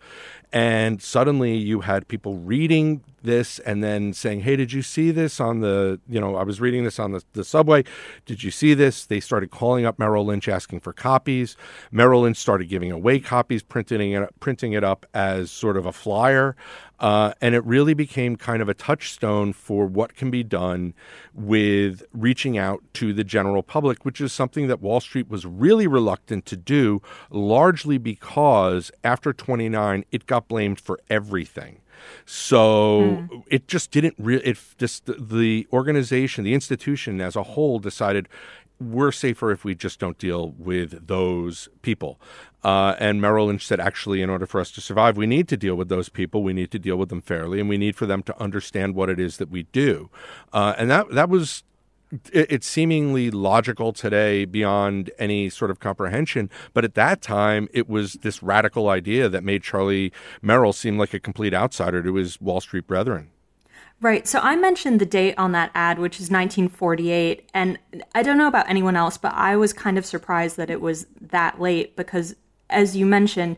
And 0.52 1.02
suddenly 1.02 1.56
you 1.56 1.80
had 1.80 2.06
people 2.08 2.36
reading 2.36 3.02
this 3.24 3.58
and 3.60 3.82
then 3.82 4.12
saying, 4.12 4.40
Hey, 4.40 4.56
did 4.56 4.72
you 4.72 4.82
see 4.82 5.10
this 5.10 5.40
on 5.40 5.60
the, 5.60 6.00
you 6.08 6.20
know, 6.20 6.36
I 6.36 6.44
was 6.44 6.60
reading 6.60 6.84
this 6.84 6.98
on 6.98 7.12
the, 7.12 7.22
the 7.32 7.44
subway. 7.44 7.84
Did 8.24 8.42
you 8.42 8.50
see 8.50 8.74
this? 8.74 9.04
They 9.04 9.20
started 9.20 9.50
calling 9.50 9.84
up 9.84 9.98
Merrill 9.98 10.26
Lynch 10.26 10.48
asking 10.48 10.80
for 10.80 10.92
copies. 10.92 11.56
Merrill 11.90 12.22
Lynch 12.22 12.36
started 12.36 12.68
giving 12.68 12.92
away 12.92 13.18
copies, 13.18 13.62
printing 13.62 14.12
it, 14.12 14.40
printing 14.40 14.72
it 14.72 14.84
up 14.84 15.06
as 15.12 15.50
sort 15.50 15.76
of 15.76 15.86
a 15.86 15.92
flyer. 15.92 16.54
Uh, 17.00 17.32
and 17.40 17.54
it 17.54 17.64
really 17.64 17.92
became 17.92 18.36
kind 18.36 18.62
of 18.62 18.68
a 18.68 18.74
touchstone 18.74 19.52
for 19.52 19.84
what 19.84 20.14
can 20.14 20.30
be 20.30 20.42
done 20.42 20.94
with 21.34 22.04
reaching 22.12 22.56
out 22.56 22.82
to 22.94 23.12
the 23.12 23.24
general 23.24 23.62
public, 23.62 24.04
which 24.04 24.20
is 24.20 24.32
something 24.32 24.68
that 24.68 24.80
Wall 24.80 25.00
Street 25.00 25.28
was 25.28 25.44
really 25.44 25.86
reluctant 25.86 26.46
to 26.46 26.56
do, 26.56 27.02
largely 27.30 27.98
because 27.98 28.92
after 29.02 29.32
29, 29.32 30.04
it 30.12 30.26
got 30.26 30.46
blamed 30.46 30.80
for 30.80 31.00
everything. 31.10 31.80
So 32.26 33.26
mm. 33.30 33.44
it 33.48 33.68
just 33.68 33.90
didn't 33.90 34.14
really, 34.18 34.44
it 34.44 34.58
just, 34.78 35.06
the 35.06 35.66
organization, 35.72 36.44
the 36.44 36.54
institution 36.54 37.20
as 37.20 37.36
a 37.36 37.42
whole 37.42 37.78
decided, 37.78 38.28
we're 38.80 39.12
safer 39.12 39.50
if 39.50 39.64
we 39.64 39.74
just 39.74 39.98
don't 39.98 40.18
deal 40.18 40.54
with 40.58 41.06
those 41.06 41.68
people. 41.82 42.20
Uh, 42.64 42.96
and 42.98 43.20
Merrill 43.20 43.46
Lynch 43.46 43.66
said, 43.66 43.78
actually, 43.78 44.22
in 44.22 44.30
order 44.30 44.46
for 44.46 44.60
us 44.60 44.70
to 44.72 44.80
survive, 44.80 45.16
we 45.16 45.26
need 45.26 45.48
to 45.48 45.56
deal 45.56 45.74
with 45.74 45.88
those 45.88 46.08
people. 46.08 46.42
We 46.42 46.54
need 46.54 46.70
to 46.70 46.78
deal 46.78 46.96
with 46.96 47.10
them 47.10 47.20
fairly, 47.20 47.60
and 47.60 47.68
we 47.68 47.76
need 47.76 47.94
for 47.94 48.06
them 48.06 48.22
to 48.22 48.40
understand 48.40 48.94
what 48.94 49.10
it 49.10 49.20
is 49.20 49.36
that 49.36 49.50
we 49.50 49.64
do. 49.64 50.10
Uh, 50.52 50.74
and 50.78 50.90
that 50.90 51.10
that 51.10 51.28
was 51.28 51.62
it's 52.32 52.66
seemingly 52.66 53.30
logical 53.30 53.92
today 53.92 54.44
beyond 54.44 55.10
any 55.18 55.50
sort 55.50 55.70
of 55.70 55.80
comprehension. 55.80 56.50
But 56.72 56.84
at 56.84 56.94
that 56.94 57.22
time, 57.22 57.68
it 57.72 57.88
was 57.88 58.14
this 58.14 58.42
radical 58.42 58.88
idea 58.88 59.28
that 59.28 59.44
made 59.44 59.62
Charlie 59.62 60.12
Merrill 60.42 60.72
seem 60.72 60.98
like 60.98 61.14
a 61.14 61.20
complete 61.20 61.54
outsider 61.54 62.02
to 62.02 62.14
his 62.14 62.40
Wall 62.40 62.60
Street 62.60 62.86
brethren. 62.86 63.30
Right. 64.00 64.26
So 64.26 64.40
I 64.40 64.56
mentioned 64.56 65.00
the 65.00 65.06
date 65.06 65.34
on 65.38 65.52
that 65.52 65.70
ad, 65.74 65.98
which 65.98 66.16
is 66.16 66.30
1948. 66.30 67.48
And 67.54 67.78
I 68.14 68.22
don't 68.22 68.36
know 68.36 68.48
about 68.48 68.68
anyone 68.68 68.96
else, 68.96 69.16
but 69.16 69.32
I 69.34 69.56
was 69.56 69.72
kind 69.72 69.96
of 69.96 70.04
surprised 70.04 70.56
that 70.56 70.68
it 70.68 70.80
was 70.80 71.06
that 71.20 71.60
late 71.60 71.96
because, 71.96 72.34
as 72.68 72.96
you 72.96 73.06
mentioned, 73.06 73.56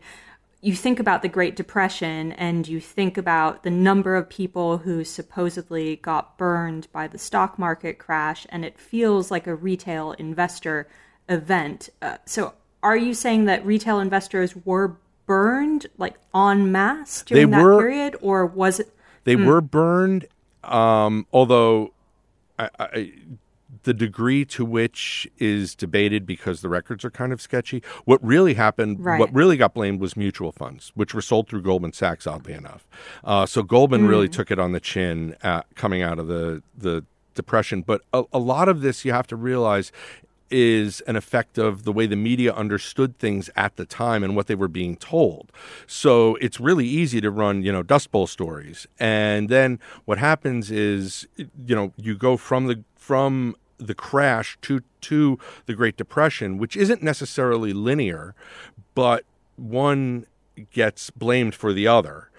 you 0.67 0.75
think 0.75 0.99
about 0.99 1.21
the 1.21 1.29
Great 1.29 1.55
Depression 1.55 2.33
and 2.33 2.67
you 2.67 2.81
think 2.81 3.17
about 3.17 3.63
the 3.63 3.69
number 3.69 4.17
of 4.17 4.27
people 4.27 4.79
who 4.79 5.05
supposedly 5.05 5.95
got 5.95 6.37
burned 6.37 6.91
by 6.91 7.07
the 7.07 7.17
stock 7.17 7.57
market 7.57 7.97
crash, 7.97 8.45
and 8.49 8.65
it 8.65 8.77
feels 8.77 9.31
like 9.31 9.47
a 9.47 9.55
retail 9.55 10.11
investor 10.19 10.89
event. 11.29 11.87
Uh, 12.01 12.17
so, 12.25 12.53
are 12.83 12.97
you 12.97 13.13
saying 13.13 13.45
that 13.45 13.65
retail 13.65 14.01
investors 14.01 14.57
were 14.65 14.97
burned 15.25 15.87
like 15.97 16.15
en 16.35 16.69
masse 16.69 17.23
during 17.23 17.49
They 17.49 17.55
that 17.57 17.63
were- 17.63 17.79
period, 17.79 18.17
or 18.21 18.45
was 18.45 18.81
it? 18.81 18.93
They 19.23 19.37
were 19.37 19.61
burned, 19.61 20.25
um, 20.65 21.27
although 21.31 21.93
I, 22.59 22.69
I, 22.77 23.13
the 23.83 23.93
degree 23.93 24.45
to 24.45 24.63
which 24.65 25.27
is 25.37 25.75
debated 25.75 26.25
because 26.25 26.61
the 26.61 26.69
records 26.69 27.03
are 27.05 27.11
kind 27.11 27.31
of 27.33 27.41
sketchy. 27.41 27.81
What 28.05 28.23
really 28.23 28.53
happened, 28.55 29.03
Right. 29.03 29.19
what 29.19 29.33
really 29.33 29.57
got 29.57 29.73
blamed 29.73 29.99
was 29.99 30.15
mutual 30.17 30.51
funds, 30.51 30.91
which 30.95 31.13
were 31.13 31.21
sold 31.21 31.47
through 31.49 31.61
Goldman 31.61 31.93
Sachs, 31.93 32.27
oddly 32.27 32.53
enough. 32.53 32.87
Uh, 33.23 33.45
so 33.45 33.63
Goldman 33.63 34.07
really 34.07 34.29
took 34.29 34.51
it 34.51 34.59
on 34.59 34.71
the 34.71 34.79
chin 34.79 35.35
uh, 35.43 35.61
coming 35.75 36.01
out 36.01 36.19
of 36.19 36.27
the 36.27 36.61
the 36.77 37.03
depression. 37.35 37.81
But 37.81 38.01
a, 38.13 38.23
a 38.33 38.39
lot 38.39 38.67
of 38.69 38.81
this, 38.81 39.05
you 39.05 39.11
have 39.13 39.27
to 39.27 39.35
realize. 39.35 39.91
Is 40.49 41.01
an 41.01 41.17
effect 41.17 41.57
of 41.57 41.83
the 41.83 41.91
way 41.91 42.05
the 42.05 42.15
media 42.15 42.53
understood 42.53 43.19
things 43.19 43.49
at 43.57 43.75
the 43.75 43.83
time 43.83 44.23
and 44.23 44.33
what 44.33 44.47
they 44.47 44.55
were 44.55 44.69
being 44.69 44.95
told. 44.95 45.51
So 45.87 46.35
it's 46.35 46.57
really 46.57 46.85
easy 46.87 47.19
to 47.19 47.29
run, 47.29 47.63
you 47.63 47.71
know, 47.73 47.83
Dust 47.83 48.11
Bowl 48.13 48.27
stories. 48.27 48.87
And 48.97 49.49
then 49.49 49.77
what 50.05 50.19
happens 50.19 50.71
is, 50.71 51.27
you 51.35 51.75
know, 51.75 51.91
you 51.97 52.15
go 52.15 52.37
from 52.37 52.67
the 52.67 52.81
from 52.95 53.57
the 53.77 53.95
crash 53.95 54.57
to 54.63 54.81
to 55.01 55.39
the 55.65 55.73
Great 55.73 55.97
Depression, 55.97 56.57
which 56.57 56.75
isn't 56.75 57.03
necessarily 57.03 57.73
linear, 57.73 58.35
but 58.95 59.23
one 59.55 60.25
gets 60.71 61.09
blamed 61.09 61.55
for 61.55 61.73
the 61.73 61.87
other. 61.87 62.29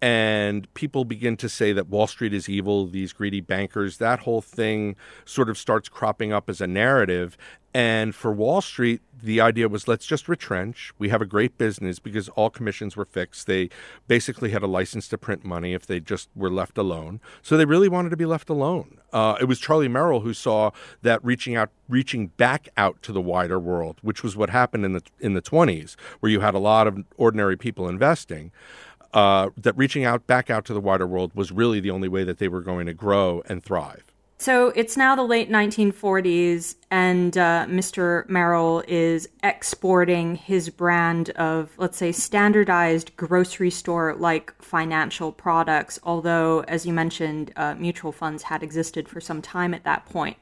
And 0.00 0.72
people 0.74 1.04
begin 1.04 1.36
to 1.38 1.48
say 1.48 1.72
that 1.72 1.88
Wall 1.88 2.06
Street 2.06 2.32
is 2.32 2.48
evil, 2.48 2.86
these 2.86 3.12
greedy 3.12 3.40
bankers, 3.40 3.98
that 3.98 4.20
whole 4.20 4.40
thing 4.40 4.94
sort 5.24 5.50
of 5.50 5.58
starts 5.58 5.88
cropping 5.88 6.32
up 6.32 6.48
as 6.48 6.60
a 6.60 6.68
narrative. 6.68 7.36
And 7.74 8.14
for 8.14 8.32
Wall 8.32 8.60
Street, 8.60 9.02
the 9.22 9.40
idea 9.40 9.68
was 9.68 9.86
let's 9.86 10.06
just 10.06 10.28
retrench. 10.28 10.92
We 10.98 11.10
have 11.10 11.20
a 11.20 11.26
great 11.26 11.58
business 11.58 11.98
because 11.98 12.28
all 12.30 12.48
commissions 12.48 12.96
were 12.96 13.04
fixed. 13.04 13.46
They 13.46 13.68
basically 14.06 14.50
had 14.50 14.62
a 14.62 14.66
license 14.66 15.08
to 15.08 15.18
print 15.18 15.44
money 15.44 15.74
if 15.74 15.86
they 15.86 16.00
just 16.00 16.28
were 16.34 16.50
left 16.50 16.78
alone. 16.78 17.20
So 17.42 17.56
they 17.56 17.64
really 17.64 17.88
wanted 17.88 18.10
to 18.10 18.16
be 18.16 18.24
left 18.24 18.48
alone. 18.48 18.98
Uh, 19.12 19.36
it 19.40 19.44
was 19.44 19.58
Charlie 19.58 19.88
Merrill 19.88 20.20
who 20.20 20.32
saw 20.32 20.70
that 21.02 21.22
reaching 21.24 21.56
out, 21.56 21.70
reaching 21.88 22.28
back 22.28 22.68
out 22.76 23.02
to 23.02 23.12
the 23.12 23.20
wider 23.20 23.58
world, 23.58 23.98
which 24.02 24.22
was 24.22 24.36
what 24.36 24.50
happened 24.50 24.84
in 24.84 24.92
the 24.92 25.02
in 25.20 25.34
the 25.34 25.42
20s, 25.42 25.96
where 26.20 26.30
you 26.30 26.40
had 26.40 26.54
a 26.54 26.58
lot 26.58 26.86
of 26.86 27.04
ordinary 27.16 27.56
people 27.56 27.88
investing 27.88 28.50
uh, 29.14 29.50
that 29.56 29.76
reaching 29.76 30.04
out 30.04 30.26
back 30.26 30.50
out 30.50 30.64
to 30.66 30.74
the 30.74 30.80
wider 30.80 31.06
world 31.06 31.32
was 31.34 31.50
really 31.52 31.80
the 31.80 31.90
only 31.90 32.08
way 32.08 32.24
that 32.24 32.38
they 32.38 32.48
were 32.48 32.60
going 32.60 32.86
to 32.86 32.94
grow 32.94 33.42
and 33.48 33.62
thrive. 33.62 34.04
So 34.40 34.68
it's 34.76 34.96
now 34.96 35.16
the 35.16 35.24
late 35.24 35.50
1940s, 35.50 36.76
and 36.92 37.36
uh, 37.36 37.66
Mr. 37.68 38.28
Merrill 38.28 38.84
is 38.86 39.28
exporting 39.42 40.36
his 40.36 40.70
brand 40.70 41.30
of, 41.30 41.72
let's 41.76 41.98
say, 41.98 42.12
standardized 42.12 43.16
grocery 43.16 43.70
store 43.70 44.14
like 44.14 44.54
financial 44.62 45.32
products. 45.32 45.98
Although, 46.04 46.60
as 46.68 46.86
you 46.86 46.92
mentioned, 46.92 47.52
uh, 47.56 47.74
mutual 47.74 48.12
funds 48.12 48.44
had 48.44 48.62
existed 48.62 49.08
for 49.08 49.20
some 49.20 49.42
time 49.42 49.74
at 49.74 49.82
that 49.82 50.06
point. 50.06 50.36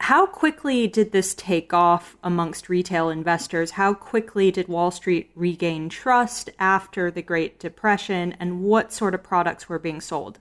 How 0.00 0.26
quickly 0.26 0.88
did 0.88 1.12
this 1.12 1.34
take 1.34 1.72
off 1.72 2.16
amongst 2.22 2.68
retail 2.68 3.10
investors? 3.10 3.72
How 3.72 3.94
quickly 3.94 4.50
did 4.50 4.68
Wall 4.68 4.90
Street 4.90 5.30
regain 5.34 5.88
trust 5.88 6.50
after 6.58 7.10
the 7.10 7.22
Great 7.22 7.60
Depression? 7.60 8.34
And 8.40 8.62
what 8.62 8.92
sort 8.92 9.14
of 9.14 9.22
products 9.22 9.68
were 9.68 9.78
being 9.78 10.00
sold? 10.00 10.38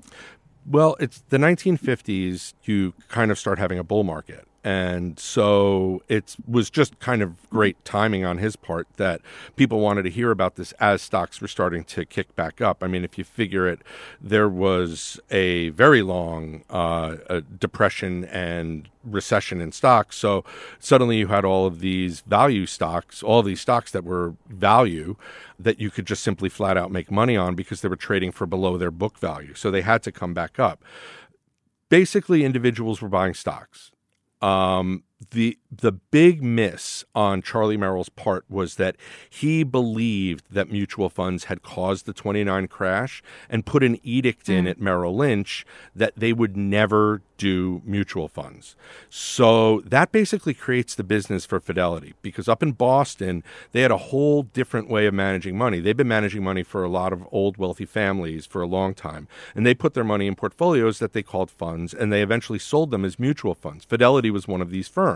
Well, 0.65 0.95
it's 0.99 1.23
the 1.29 1.37
1950s. 1.37 2.53
You 2.63 2.93
kind 3.07 3.31
of 3.31 3.37
start 3.37 3.59
having 3.59 3.79
a 3.79 3.83
bull 3.83 4.03
market, 4.03 4.47
and 4.67 5.17
so 5.17 6.03
it 6.09 6.35
was 6.45 6.69
just 6.69 6.99
kind 6.99 7.21
of 7.21 7.49
great 7.49 7.77
timing 7.85 8.25
on 8.25 8.37
his 8.37 8.57
part 8.57 8.85
that 8.97 9.21
people 9.55 9.79
wanted 9.79 10.03
to 10.03 10.09
hear 10.09 10.29
about 10.29 10.55
this 10.55 10.73
as 10.73 11.01
stocks 11.01 11.39
were 11.39 11.47
starting 11.47 11.85
to 11.85 12.03
kick 12.03 12.35
back 12.35 12.59
up. 12.59 12.83
I 12.83 12.87
mean, 12.87 13.05
if 13.05 13.17
you 13.17 13.23
figure 13.23 13.65
it, 13.65 13.79
there 14.19 14.49
was 14.49 15.21
a 15.31 15.69
very 15.69 16.01
long 16.01 16.65
uh, 16.69 17.15
uh, 17.29 17.41
depression 17.57 18.25
and 18.25 18.89
recession 19.05 19.61
in 19.61 19.71
stocks. 19.71 20.17
So 20.17 20.43
suddenly 20.79 21.15
you 21.15 21.27
had 21.27 21.45
all 21.45 21.65
of 21.65 21.79
these 21.79 22.19
value 22.19 22.65
stocks, 22.65 23.23
all 23.23 23.43
these 23.43 23.61
stocks 23.61 23.91
that 23.91 24.03
were 24.03 24.33
value 24.49 25.15
that 25.57 25.79
you 25.79 25.89
could 25.89 26.05
just 26.05 26.25
simply 26.25 26.49
flat 26.49 26.75
out 26.75 26.91
make 26.91 27.09
money 27.09 27.37
on 27.37 27.55
because 27.55 27.79
they 27.79 27.87
were 27.87 27.95
trading 27.95 28.33
for 28.33 28.45
below 28.45 28.77
their 28.77 28.91
book 28.91 29.17
value. 29.17 29.53
So 29.53 29.71
they 29.71 29.83
had 29.83 30.03
to 30.03 30.11
come 30.11 30.33
back 30.33 30.59
up. 30.59 30.83
Basically, 31.87 32.43
individuals 32.43 33.01
were 33.01 33.07
buying 33.07 33.33
stocks. 33.33 33.91
Um, 34.41 35.03
the 35.31 35.57
the 35.71 35.91
big 35.91 36.43
miss 36.43 37.03
on 37.15 37.41
Charlie 37.41 37.77
Merrill's 37.77 38.09
part 38.09 38.45
was 38.49 38.75
that 38.75 38.95
he 39.29 39.63
believed 39.63 40.45
that 40.51 40.71
mutual 40.71 41.09
funds 41.09 41.45
had 41.45 41.63
caused 41.63 42.05
the 42.05 42.13
29 42.13 42.67
crash 42.67 43.23
and 43.49 43.65
put 43.65 43.83
an 43.83 43.99
edict 44.03 44.47
in 44.47 44.65
mm. 44.65 44.69
at 44.69 44.79
Merrill 44.79 45.15
Lynch 45.15 45.65
that 45.95 46.13
they 46.15 46.33
would 46.33 46.55
never 46.55 47.21
do 47.37 47.81
mutual 47.85 48.27
funds. 48.27 48.75
So 49.09 49.81
that 49.85 50.11
basically 50.11 50.53
creates 50.53 50.95
the 50.95 51.03
business 51.03 51.45
for 51.45 51.59
Fidelity 51.59 52.13
because 52.21 52.47
up 52.47 52.63
in 52.63 52.71
Boston, 52.71 53.43
they 53.71 53.81
had 53.81 53.91
a 53.91 53.97
whole 53.97 54.43
different 54.43 54.89
way 54.89 55.05
of 55.05 55.13
managing 55.13 55.57
money. 55.57 55.79
They've 55.79 55.97
been 55.97 56.07
managing 56.07 56.43
money 56.43 56.63
for 56.63 56.83
a 56.83 56.89
lot 56.89 57.13
of 57.13 57.27
old 57.31 57.57
wealthy 57.57 57.85
families 57.85 58.45
for 58.45 58.61
a 58.61 58.67
long 58.67 58.93
time. 58.93 59.27
And 59.55 59.65
they 59.65 59.75
put 59.75 59.93
their 59.93 60.03
money 60.03 60.27
in 60.27 60.35
portfolios 60.35 60.99
that 60.99 61.13
they 61.13 61.23
called 61.23 61.51
funds 61.51 61.93
and 61.93 62.11
they 62.11 62.21
eventually 62.21 62.59
sold 62.59 62.91
them 62.91 63.05
as 63.05 63.19
mutual 63.19 63.53
funds. 63.53 63.85
Fidelity 63.85 64.31
was 64.31 64.47
one 64.47 64.61
of 64.61 64.71
these 64.71 64.87
firms. 64.87 65.06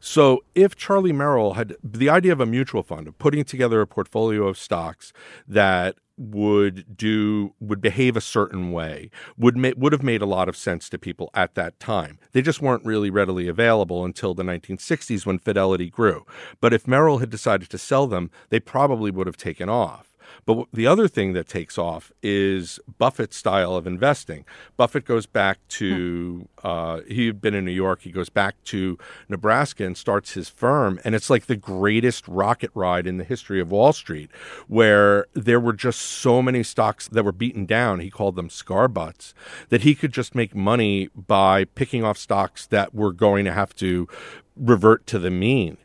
So 0.00 0.44
if 0.54 0.76
Charlie 0.76 1.12
Merrill 1.12 1.54
had 1.54 1.76
the 1.82 2.08
idea 2.08 2.32
of 2.32 2.40
a 2.40 2.46
mutual 2.46 2.82
fund, 2.82 3.08
of 3.08 3.18
putting 3.18 3.44
together 3.44 3.80
a 3.80 3.86
portfolio 3.86 4.46
of 4.46 4.58
stocks 4.58 5.12
that 5.46 5.96
would 6.18 6.96
do 6.96 7.54
would 7.58 7.80
behave 7.80 8.16
a 8.16 8.20
certain 8.20 8.70
way 8.70 9.10
would 9.36 9.56
ma- 9.56 9.72
would 9.76 9.92
have 9.92 10.02
made 10.02 10.22
a 10.22 10.26
lot 10.26 10.48
of 10.48 10.56
sense 10.56 10.88
to 10.88 10.98
people 10.98 11.30
at 11.34 11.54
that 11.54 11.78
time. 11.80 12.18
They 12.32 12.42
just 12.42 12.60
weren't 12.60 12.84
really 12.84 13.10
readily 13.10 13.48
available 13.48 14.04
until 14.04 14.34
the 14.34 14.42
1960s 14.42 15.26
when 15.26 15.38
Fidelity 15.38 15.90
grew. 15.90 16.24
But 16.60 16.72
if 16.72 16.86
Merrill 16.86 17.18
had 17.18 17.30
decided 17.30 17.70
to 17.70 17.78
sell 17.78 18.06
them, 18.06 18.30
they 18.50 18.60
probably 18.60 19.10
would 19.10 19.26
have 19.26 19.36
taken 19.36 19.68
off. 19.68 20.11
But 20.44 20.66
the 20.72 20.86
other 20.86 21.06
thing 21.06 21.34
that 21.34 21.48
takes 21.48 21.78
off 21.78 22.10
is 22.22 22.80
Buffett's 22.98 23.36
style 23.36 23.76
of 23.76 23.86
investing. 23.86 24.44
Buffett 24.76 25.04
goes 25.04 25.26
back 25.26 25.58
to, 25.68 26.48
uh, 26.64 27.00
he 27.08 27.26
had 27.26 27.40
been 27.40 27.54
in 27.54 27.64
New 27.64 27.70
York, 27.70 28.02
he 28.02 28.10
goes 28.10 28.28
back 28.28 28.56
to 28.64 28.98
Nebraska 29.28 29.84
and 29.84 29.96
starts 29.96 30.32
his 30.32 30.48
firm. 30.48 30.98
And 31.04 31.14
it's 31.14 31.30
like 31.30 31.46
the 31.46 31.56
greatest 31.56 32.26
rocket 32.26 32.70
ride 32.74 33.06
in 33.06 33.18
the 33.18 33.24
history 33.24 33.60
of 33.60 33.70
Wall 33.70 33.92
Street, 33.92 34.30
where 34.66 35.26
there 35.32 35.60
were 35.60 35.72
just 35.72 36.00
so 36.00 36.42
many 36.42 36.64
stocks 36.64 37.08
that 37.08 37.24
were 37.24 37.32
beaten 37.32 37.64
down. 37.64 38.00
He 38.00 38.10
called 38.10 38.34
them 38.34 38.50
cigar 38.50 38.88
butts, 38.88 39.34
that 39.68 39.82
he 39.82 39.94
could 39.94 40.12
just 40.12 40.34
make 40.34 40.54
money 40.54 41.08
by 41.14 41.64
picking 41.64 42.02
off 42.02 42.18
stocks 42.18 42.66
that 42.66 42.94
were 42.94 43.12
going 43.12 43.44
to 43.44 43.52
have 43.52 43.74
to 43.76 44.08
revert 44.56 45.06
to 45.06 45.18
the 45.18 45.30
mean. 45.30 45.78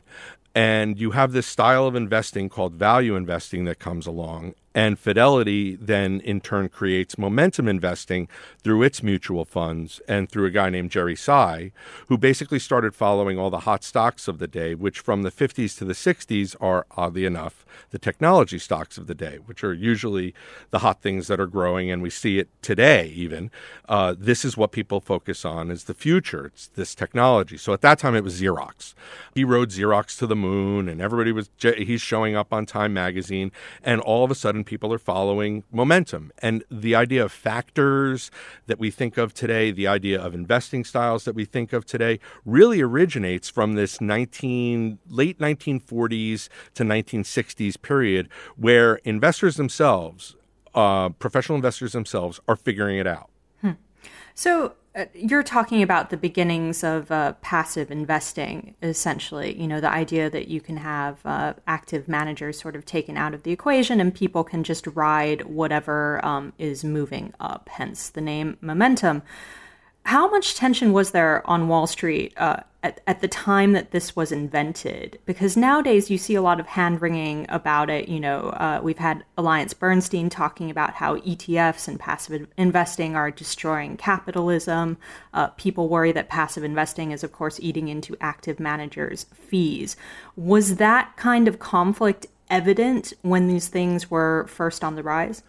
And 0.58 0.98
you 0.98 1.12
have 1.12 1.30
this 1.30 1.46
style 1.46 1.86
of 1.86 1.94
investing 1.94 2.48
called 2.48 2.72
value 2.72 3.14
investing 3.14 3.64
that 3.66 3.78
comes 3.78 4.08
along. 4.08 4.56
And 4.74 4.98
Fidelity 4.98 5.76
then, 5.76 6.20
in 6.20 6.40
turn, 6.40 6.68
creates 6.68 7.18
momentum 7.18 7.68
investing 7.68 8.28
through 8.62 8.82
its 8.82 9.02
mutual 9.02 9.44
funds 9.44 10.00
and 10.06 10.28
through 10.28 10.46
a 10.46 10.50
guy 10.50 10.70
named 10.70 10.90
Jerry 10.90 11.16
Tsai, 11.16 11.72
who 12.08 12.18
basically 12.18 12.58
started 12.58 12.94
following 12.94 13.38
all 13.38 13.50
the 13.50 13.60
hot 13.60 13.82
stocks 13.82 14.28
of 14.28 14.38
the 14.38 14.46
day, 14.46 14.74
which 14.74 15.00
from 15.00 15.22
the 15.22 15.30
50s 15.30 15.76
to 15.78 15.84
the 15.84 15.94
60s 15.94 16.54
are, 16.60 16.86
oddly 16.96 17.24
enough, 17.24 17.64
the 17.90 17.98
technology 17.98 18.58
stocks 18.58 18.98
of 18.98 19.06
the 19.06 19.14
day, 19.14 19.38
which 19.46 19.64
are 19.64 19.72
usually 19.72 20.34
the 20.70 20.80
hot 20.80 21.00
things 21.00 21.28
that 21.28 21.40
are 21.40 21.46
growing. 21.46 21.90
And 21.90 22.02
we 22.02 22.10
see 22.10 22.38
it 22.38 22.48
today, 22.62 23.06
even. 23.08 23.50
Uh, 23.88 24.14
this 24.18 24.44
is 24.44 24.56
what 24.56 24.72
people 24.72 25.00
focus 25.00 25.44
on 25.44 25.70
is 25.70 25.84
the 25.84 25.94
future. 25.94 26.46
It's 26.46 26.68
this 26.68 26.94
technology. 26.94 27.56
So 27.56 27.72
at 27.72 27.80
that 27.80 27.98
time, 27.98 28.14
it 28.14 28.24
was 28.24 28.40
Xerox. 28.40 28.94
He 29.34 29.44
rode 29.44 29.70
Xerox 29.70 30.18
to 30.18 30.26
the 30.26 30.36
moon, 30.36 30.88
and 30.88 31.00
everybody 31.00 31.32
was, 31.32 31.50
he's 31.58 32.02
showing 32.02 32.36
up 32.36 32.52
on 32.52 32.66
Time 32.66 32.92
magazine. 32.92 33.50
And 33.82 34.00
all 34.00 34.24
of 34.24 34.30
a 34.30 34.34
sudden, 34.34 34.57
people 34.64 34.92
are 34.92 34.98
following 34.98 35.64
momentum. 35.70 36.32
And 36.38 36.64
the 36.70 36.94
idea 36.94 37.24
of 37.24 37.32
factors 37.32 38.30
that 38.66 38.78
we 38.78 38.90
think 38.90 39.16
of 39.16 39.34
today, 39.34 39.70
the 39.70 39.86
idea 39.86 40.20
of 40.20 40.34
investing 40.34 40.84
styles 40.84 41.24
that 41.24 41.34
we 41.34 41.44
think 41.44 41.72
of 41.72 41.84
today, 41.84 42.20
really 42.44 42.80
originates 42.80 43.48
from 43.48 43.74
this 43.74 44.00
19 44.00 44.98
late 45.08 45.38
1940s 45.38 46.48
to 46.74 46.84
1960s 46.84 47.80
period 47.80 48.28
where 48.56 48.96
investors 49.04 49.56
themselves, 49.56 50.36
uh, 50.74 51.08
professional 51.10 51.56
investors 51.56 51.92
themselves, 51.92 52.40
are 52.48 52.56
figuring 52.56 52.98
it 52.98 53.06
out. 53.06 53.30
So, 54.38 54.66
uh, 54.66 54.87
you're 55.14 55.42
talking 55.42 55.82
about 55.82 56.10
the 56.10 56.16
beginnings 56.16 56.82
of 56.82 57.10
uh, 57.10 57.32
passive 57.40 57.90
investing, 57.90 58.74
essentially. 58.82 59.60
You 59.60 59.68
know, 59.68 59.80
the 59.80 59.90
idea 59.90 60.30
that 60.30 60.48
you 60.48 60.60
can 60.60 60.76
have 60.78 61.24
uh, 61.24 61.54
active 61.66 62.08
managers 62.08 62.60
sort 62.60 62.76
of 62.76 62.84
taken 62.84 63.16
out 63.16 63.34
of 63.34 63.42
the 63.42 63.52
equation 63.52 64.00
and 64.00 64.14
people 64.14 64.44
can 64.44 64.64
just 64.64 64.86
ride 64.88 65.42
whatever 65.46 66.24
um, 66.24 66.52
is 66.58 66.84
moving 66.84 67.32
up, 67.40 67.68
hence 67.68 68.08
the 68.10 68.20
name 68.20 68.56
momentum. 68.60 69.22
How 70.08 70.26
much 70.30 70.54
tension 70.54 70.94
was 70.94 71.10
there 71.10 71.46
on 71.46 71.68
Wall 71.68 71.86
Street 71.86 72.32
uh, 72.38 72.60
at, 72.82 73.02
at 73.06 73.20
the 73.20 73.28
time 73.28 73.72
that 73.72 73.90
this 73.90 74.16
was 74.16 74.32
invented? 74.32 75.18
Because 75.26 75.54
nowadays 75.54 76.10
you 76.10 76.16
see 76.16 76.34
a 76.34 76.40
lot 76.40 76.58
of 76.58 76.66
hand 76.66 77.02
wringing 77.02 77.44
about 77.50 77.90
it. 77.90 78.08
You 78.08 78.18
know, 78.18 78.44
uh, 78.54 78.80
we've 78.82 78.96
had 78.96 79.22
Alliance 79.36 79.74
Bernstein 79.74 80.30
talking 80.30 80.70
about 80.70 80.94
how 80.94 81.18
ETFs 81.18 81.88
and 81.88 82.00
passive 82.00 82.46
investing 82.56 83.16
are 83.16 83.30
destroying 83.30 83.98
capitalism. 83.98 84.96
Uh, 85.34 85.48
people 85.48 85.90
worry 85.90 86.12
that 86.12 86.30
passive 86.30 86.64
investing 86.64 87.10
is, 87.10 87.22
of 87.22 87.32
course, 87.32 87.60
eating 87.60 87.88
into 87.88 88.16
active 88.18 88.58
managers' 88.58 89.26
fees. 89.34 89.94
Was 90.36 90.76
that 90.76 91.14
kind 91.18 91.46
of 91.48 91.58
conflict 91.58 92.28
evident 92.48 93.12
when 93.20 93.46
these 93.46 93.68
things 93.68 94.10
were 94.10 94.46
first 94.48 94.82
on 94.82 94.94
the 94.94 95.02
rise? 95.02 95.42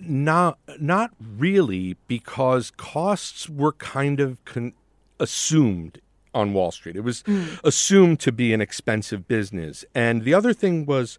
Not 0.00 0.58
not 0.80 1.12
really, 1.20 1.96
because 2.08 2.70
costs 2.72 3.48
were 3.48 3.72
kind 3.72 4.20
of 4.20 4.44
con- 4.44 4.74
assumed 5.18 6.00
on 6.34 6.52
Wall 6.52 6.70
Street. 6.70 6.96
It 6.96 7.00
was 7.00 7.22
mm. 7.22 7.60
assumed 7.64 8.20
to 8.20 8.32
be 8.32 8.52
an 8.52 8.60
expensive 8.60 9.26
business, 9.26 9.84
and 9.94 10.22
the 10.22 10.34
other 10.34 10.52
thing 10.52 10.86
was 10.86 11.18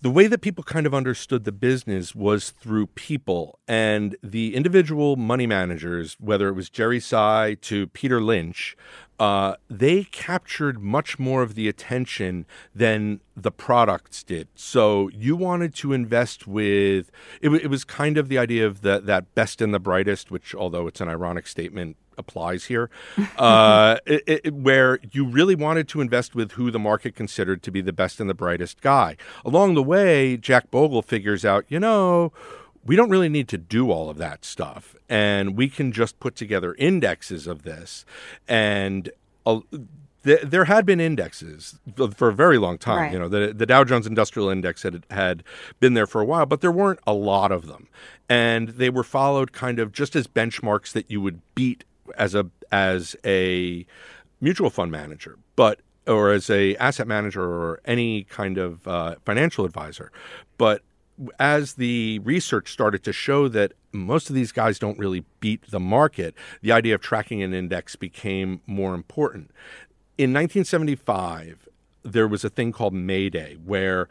the 0.00 0.10
way 0.10 0.26
that 0.28 0.40
people 0.40 0.62
kind 0.62 0.86
of 0.86 0.94
understood 0.94 1.44
the 1.44 1.52
business 1.52 2.14
was 2.14 2.50
through 2.50 2.86
people 2.88 3.58
and 3.66 4.16
the 4.22 4.54
individual 4.54 5.16
money 5.16 5.46
managers, 5.46 6.16
whether 6.20 6.48
it 6.48 6.52
was 6.52 6.70
Jerry 6.70 7.00
Tsai 7.00 7.54
to 7.62 7.88
Peter 7.88 8.20
Lynch, 8.20 8.76
uh, 9.18 9.54
they 9.68 10.04
captured 10.04 10.80
much 10.80 11.18
more 11.18 11.42
of 11.42 11.56
the 11.56 11.68
attention 11.68 12.46
than 12.72 13.20
the 13.36 13.50
products 13.50 14.22
did. 14.22 14.46
So 14.54 15.08
you 15.08 15.34
wanted 15.34 15.74
to 15.76 15.92
invest 15.92 16.46
with 16.46 17.10
it, 17.40 17.52
it 17.52 17.68
was 17.68 17.82
kind 17.84 18.16
of 18.16 18.28
the 18.28 18.38
idea 18.38 18.66
of 18.66 18.82
the, 18.82 19.00
that 19.00 19.34
best 19.34 19.60
and 19.60 19.74
the 19.74 19.80
brightest, 19.80 20.30
which 20.30 20.54
although 20.54 20.86
it's 20.86 21.00
an 21.00 21.08
ironic 21.08 21.48
statement, 21.48 21.96
applies 22.18 22.66
here, 22.66 22.90
uh, 23.38 23.98
it, 24.06 24.22
it, 24.26 24.54
where 24.54 24.98
you 25.12 25.24
really 25.24 25.54
wanted 25.54 25.88
to 25.88 26.00
invest 26.00 26.34
with 26.34 26.52
who 26.52 26.70
the 26.70 26.78
market 26.78 27.14
considered 27.14 27.62
to 27.62 27.70
be 27.70 27.80
the 27.80 27.92
best 27.92 28.20
and 28.20 28.28
the 28.28 28.34
brightest 28.34 28.80
guy. 28.80 29.16
Along 29.44 29.74
the 29.74 29.82
way, 29.82 30.36
Jack 30.36 30.70
Bogle 30.70 31.02
figures 31.02 31.44
out, 31.44 31.64
you 31.68 31.80
know, 31.80 32.32
we 32.84 32.96
don't 32.96 33.10
really 33.10 33.28
need 33.28 33.48
to 33.48 33.58
do 33.58 33.90
all 33.90 34.08
of 34.08 34.16
that 34.18 34.44
stuff. 34.44 34.96
And 35.08 35.56
we 35.56 35.68
can 35.68 35.92
just 35.92 36.18
put 36.20 36.36
together 36.36 36.74
indexes 36.78 37.46
of 37.46 37.62
this. 37.62 38.04
And 38.48 39.10
uh, 39.44 39.60
th- 40.24 40.42
there 40.42 40.64
had 40.64 40.86
been 40.86 41.00
indexes 41.00 41.78
for 42.16 42.28
a 42.28 42.34
very 42.34 42.58
long 42.58 42.78
time. 42.78 42.98
Right. 42.98 43.12
You 43.12 43.18
know, 43.18 43.28
the, 43.28 43.52
the 43.54 43.66
Dow 43.66 43.84
Jones 43.84 44.06
Industrial 44.06 44.48
Index 44.48 44.82
had, 44.82 45.04
had 45.10 45.44
been 45.80 45.94
there 45.94 46.06
for 46.06 46.20
a 46.20 46.24
while, 46.24 46.46
but 46.46 46.60
there 46.60 46.72
weren't 46.72 47.00
a 47.06 47.12
lot 47.12 47.52
of 47.52 47.66
them. 47.66 47.88
And 48.28 48.68
they 48.70 48.90
were 48.90 49.04
followed 49.04 49.52
kind 49.52 49.78
of 49.78 49.92
just 49.92 50.14
as 50.16 50.26
benchmarks 50.26 50.92
that 50.92 51.10
you 51.10 51.20
would 51.20 51.40
beat 51.54 51.84
as 52.16 52.34
a 52.34 52.46
as 52.70 53.16
a 53.24 53.86
mutual 54.40 54.70
fund 54.70 54.92
manager, 54.92 55.38
but 55.56 55.80
or 56.06 56.32
as 56.32 56.48
a 56.48 56.74
asset 56.76 57.06
manager 57.06 57.42
or 57.42 57.80
any 57.84 58.24
kind 58.24 58.58
of 58.58 58.86
uh, 58.88 59.16
financial 59.24 59.64
advisor. 59.64 60.10
But 60.56 60.82
as 61.38 61.74
the 61.74 62.20
research 62.20 62.72
started 62.72 63.02
to 63.04 63.12
show 63.12 63.48
that 63.48 63.72
most 63.92 64.28
of 64.28 64.34
these 64.34 64.52
guys 64.52 64.78
don't 64.78 64.98
really 64.98 65.24
beat 65.40 65.70
the 65.70 65.80
market, 65.80 66.34
the 66.62 66.72
idea 66.72 66.94
of 66.94 67.00
tracking 67.00 67.42
an 67.42 67.52
index 67.52 67.96
became 67.96 68.60
more 68.66 68.94
important. 68.94 69.50
In 70.16 70.32
1975, 70.32 71.68
there 72.02 72.28
was 72.28 72.44
a 72.44 72.50
thing 72.50 72.72
called 72.72 72.94
May 72.94 73.28
Day 73.28 73.56
where 73.64 74.08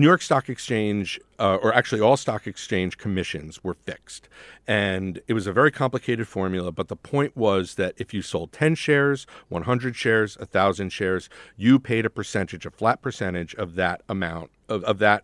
New 0.00 0.06
York 0.06 0.22
Stock 0.22 0.48
Exchange, 0.48 1.20
uh, 1.38 1.58
or 1.62 1.74
actually 1.74 2.00
all 2.00 2.16
stock 2.16 2.46
exchange 2.46 2.96
commissions 2.96 3.62
were 3.62 3.74
fixed. 3.74 4.30
And 4.66 5.20
it 5.28 5.34
was 5.34 5.46
a 5.46 5.52
very 5.52 5.70
complicated 5.70 6.26
formula, 6.26 6.72
but 6.72 6.88
the 6.88 6.96
point 6.96 7.36
was 7.36 7.74
that 7.74 7.92
if 7.98 8.14
you 8.14 8.22
sold 8.22 8.50
10 8.50 8.76
shares, 8.76 9.26
100 9.50 9.94
shares, 9.94 10.38
1,000 10.38 10.88
shares, 10.88 11.28
you 11.58 11.78
paid 11.78 12.06
a 12.06 12.10
percentage, 12.10 12.64
a 12.64 12.70
flat 12.70 13.02
percentage 13.02 13.54
of 13.56 13.74
that 13.74 14.00
amount, 14.08 14.50
of, 14.70 14.82
of 14.84 15.00
that 15.00 15.22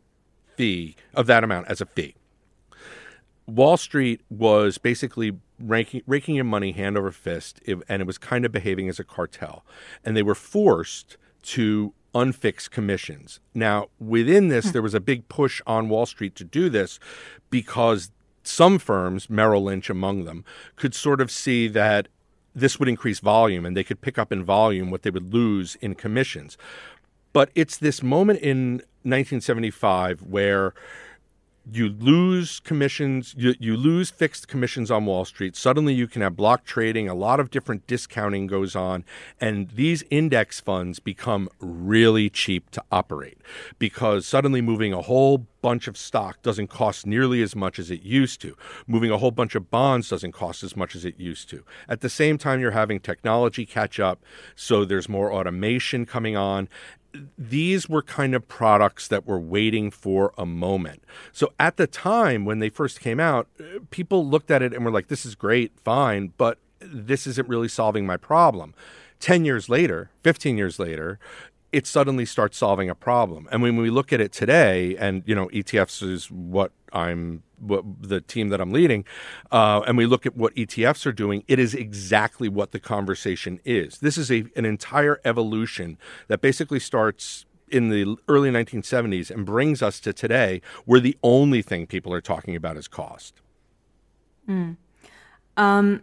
fee, 0.57 0.95
of 1.15 1.27
that 1.27 1.43
amount 1.43 1.69
as 1.69 1.81
a 1.81 1.87
fee. 1.87 2.15
Wall 3.47 3.79
Street 3.79 4.21
was 4.29 4.77
basically 4.77 5.39
ranking, 5.59 6.03
raking 6.07 6.37
in 6.37 6.47
money 6.47 6.73
hand 6.73 6.99
over 6.99 7.11
fist, 7.13 7.63
and 7.67 8.03
it 8.03 8.07
was 8.07 8.19
kind 8.19 8.45
of 8.45 8.53
behaving 8.53 8.91
as 8.91 8.99
a 8.99 9.05
cartel. 9.05 9.65
And 10.05 10.15
they 10.15 10.23
were 10.23 10.35
forced 10.35 11.17
to 11.45 11.95
unfixed 12.17 12.71
commissions. 12.71 13.41
Now, 13.55 13.89
within 13.99 14.49
this, 14.49 14.67
hmm. 14.67 14.73
there 14.73 14.83
was 14.83 14.95
a 14.95 15.01
big 15.01 15.29
push 15.29 15.61
on 15.67 15.89
Wall 15.89 16.07
Street 16.07 16.35
to 16.37 16.45
do 16.45 16.69
this 16.69 16.99
because 17.51 18.11
some 18.43 18.79
firms, 18.79 19.29
Merrill 19.29 19.65
Lynch 19.65 19.91
among 19.91 20.25
them, 20.25 20.45
could 20.77 20.95
sort 20.95 21.21
of 21.21 21.31
see 21.31 21.69
that 21.69 22.09
this 22.55 22.79
would 22.79 22.89
increase 22.89 23.21
volume 23.21 23.67
and 23.67 23.77
they 23.77 23.85
could 23.85 24.01
pick 24.01 24.19
up 24.19 24.33
in 24.33 24.43
volume 24.43 24.91
what 24.91 25.03
they 25.03 25.11
would 25.11 25.35
lose 25.35 25.77
in 25.77 25.95
commissions. 25.95 26.57
But 27.35 27.51
it's 27.55 27.77
this 27.77 28.03
moment 28.03 28.41
in 28.41 28.77
1975 29.03 30.23
where 30.23 30.73
you 31.73 31.89
lose 31.89 32.61
commissions, 32.61 33.35
you, 33.37 33.55
you 33.59 33.77
lose 33.77 34.11
fixed 34.11 34.47
commissions 34.47 34.91
on 34.91 35.07
Wall 35.07 35.25
Street. 35.25 35.57
Suddenly 35.57 35.95
you 35.95 36.07
can 36.07 36.23
have 36.23 36.37
block 36.37 36.65
trading, 36.65 37.09
a 37.09 37.15
lot 37.15 37.41
of 37.41 37.51
different 37.51 37.87
discounting 37.87 38.47
goes 38.47 38.77
on, 38.77 39.05
and 39.41 39.71
these 39.71 40.05
index 40.11 40.61
funds 40.61 41.01
become 41.01 41.49
really 41.59 42.31
cheap 42.31 42.71
to 42.71 42.83
operate 42.93 43.39
because 43.79 44.27
suddenly 44.27 44.61
moving 44.61 44.93
a 44.93 45.03
whole 45.03 45.47
bunch 45.61 45.89
of 45.89 45.97
stock 45.97 46.41
doesn't 46.43 46.69
cost 46.69 47.07
nearly 47.07 47.43
as 47.43 47.57
much 47.57 47.81
as 47.81 47.91
it 47.91 48.03
used 48.03 48.41
to. 48.41 48.57
Moving 48.87 49.11
a 49.11 49.19
whole 49.19 49.33
bunch 49.33 49.57
of 49.57 49.69
bonds 49.69 50.09
doesn't 50.09 50.31
cost 50.31 50.63
as 50.63 50.77
much 50.77 50.95
as 50.95 51.05
it 51.05 51.19
used 51.19 51.51
to. 51.51 51.65
At 51.89 52.01
the 52.01 52.09
same 52.09 52.39
time, 52.39 52.61
you're 52.61 52.71
having 52.71 53.01
technology 53.01 53.67
catch 53.67 53.99
up, 53.99 54.23
so 54.55 54.85
there's 54.85 55.09
more 55.09 55.33
automation 55.33 56.07
coming 56.07 56.37
on, 56.37 56.69
these 57.39 57.89
were 57.89 58.03
kind 58.03 58.35
of 58.35 58.47
products 58.49 59.09
that 59.09 59.27
were 59.27 59.39
waiting 59.39 59.91
for 59.91 60.33
a 60.37 60.47
moment. 60.47 61.03
So 61.33 61.53
at 61.59 61.77
the 61.77 61.87
time 61.87 62.45
when 62.45 62.59
they 62.59 62.69
first 62.69 63.01
came 63.01 63.21
out, 63.21 63.49
uh, 63.59 63.81
people 63.91 64.27
looked 64.27 64.51
at 64.51 64.63
it 64.63 64.73
and 64.73 64.85
were 64.85 64.91
like, 64.91 65.09
this 65.09 65.27
is 65.27 65.35
great, 65.35 65.79
fine, 65.81 66.33
but 66.37 66.59
this 66.81 67.27
isn't 67.27 67.49
really 67.49 67.69
solving 67.69 68.07
my 68.07 68.17
problem. 68.17 68.75
10 69.21 69.45
years 69.45 69.69
later, 69.69 70.11
15 70.23 70.59
years 70.59 70.79
later, 70.79 71.19
it 71.77 71.87
suddenly 71.87 72.25
starts 72.25 72.57
solving 72.57 72.89
a 72.89 72.95
problem. 72.95 73.47
And 73.53 73.61
when 73.61 73.77
we 73.77 73.91
look 73.91 74.11
at 74.11 74.19
it 74.19 74.33
today, 74.33 74.97
and 74.97 75.23
you 75.27 75.35
know, 75.35 75.49
ETFs 75.49 76.03
is 76.03 76.31
what 76.31 76.73
I'm 76.91 77.43
what, 77.59 77.85
the 78.01 78.23
team 78.23 78.49
that 78.49 78.63
I'm 78.63 78.73
leading, 78.73 79.05
uh, 79.53 79.83
and 79.87 79.99
we 79.99 80.07
look 80.07 80.25
at 80.25 80.35
what 80.35 80.55
ETFs 80.55 81.05
are 81.05 81.13
doing, 81.13 81.45
it 81.49 81.59
is 81.59 81.75
exactly 81.75 82.49
what 82.49 82.73
the 82.73 82.81
conversation 82.81 83.61
is. 83.67 83.99
This 83.99 84.17
is 84.17 84.33
a, 84.33 84.47
an 84.57 84.65
entire 84.65 85.21
evolution 85.23 85.99
that 86.29 86.41
basically 86.41 86.81
starts 86.81 87.45
in 87.69 87.91
the 87.91 88.17
early 88.27 88.51
1970s 88.51 89.31
and 89.31 89.45
brings 89.45 89.83
us 89.83 90.01
to 90.01 90.15
today, 90.15 90.63
where 90.87 91.01
the 91.01 91.19
only 91.23 91.61
thing 91.61 91.87
people 91.87 92.11
are 92.15 92.23
talking 92.23 92.57
about 92.57 92.79
is 92.79 92.89
cost. 92.89 93.43
Mm. 94.49 94.79
Um, 95.59 96.03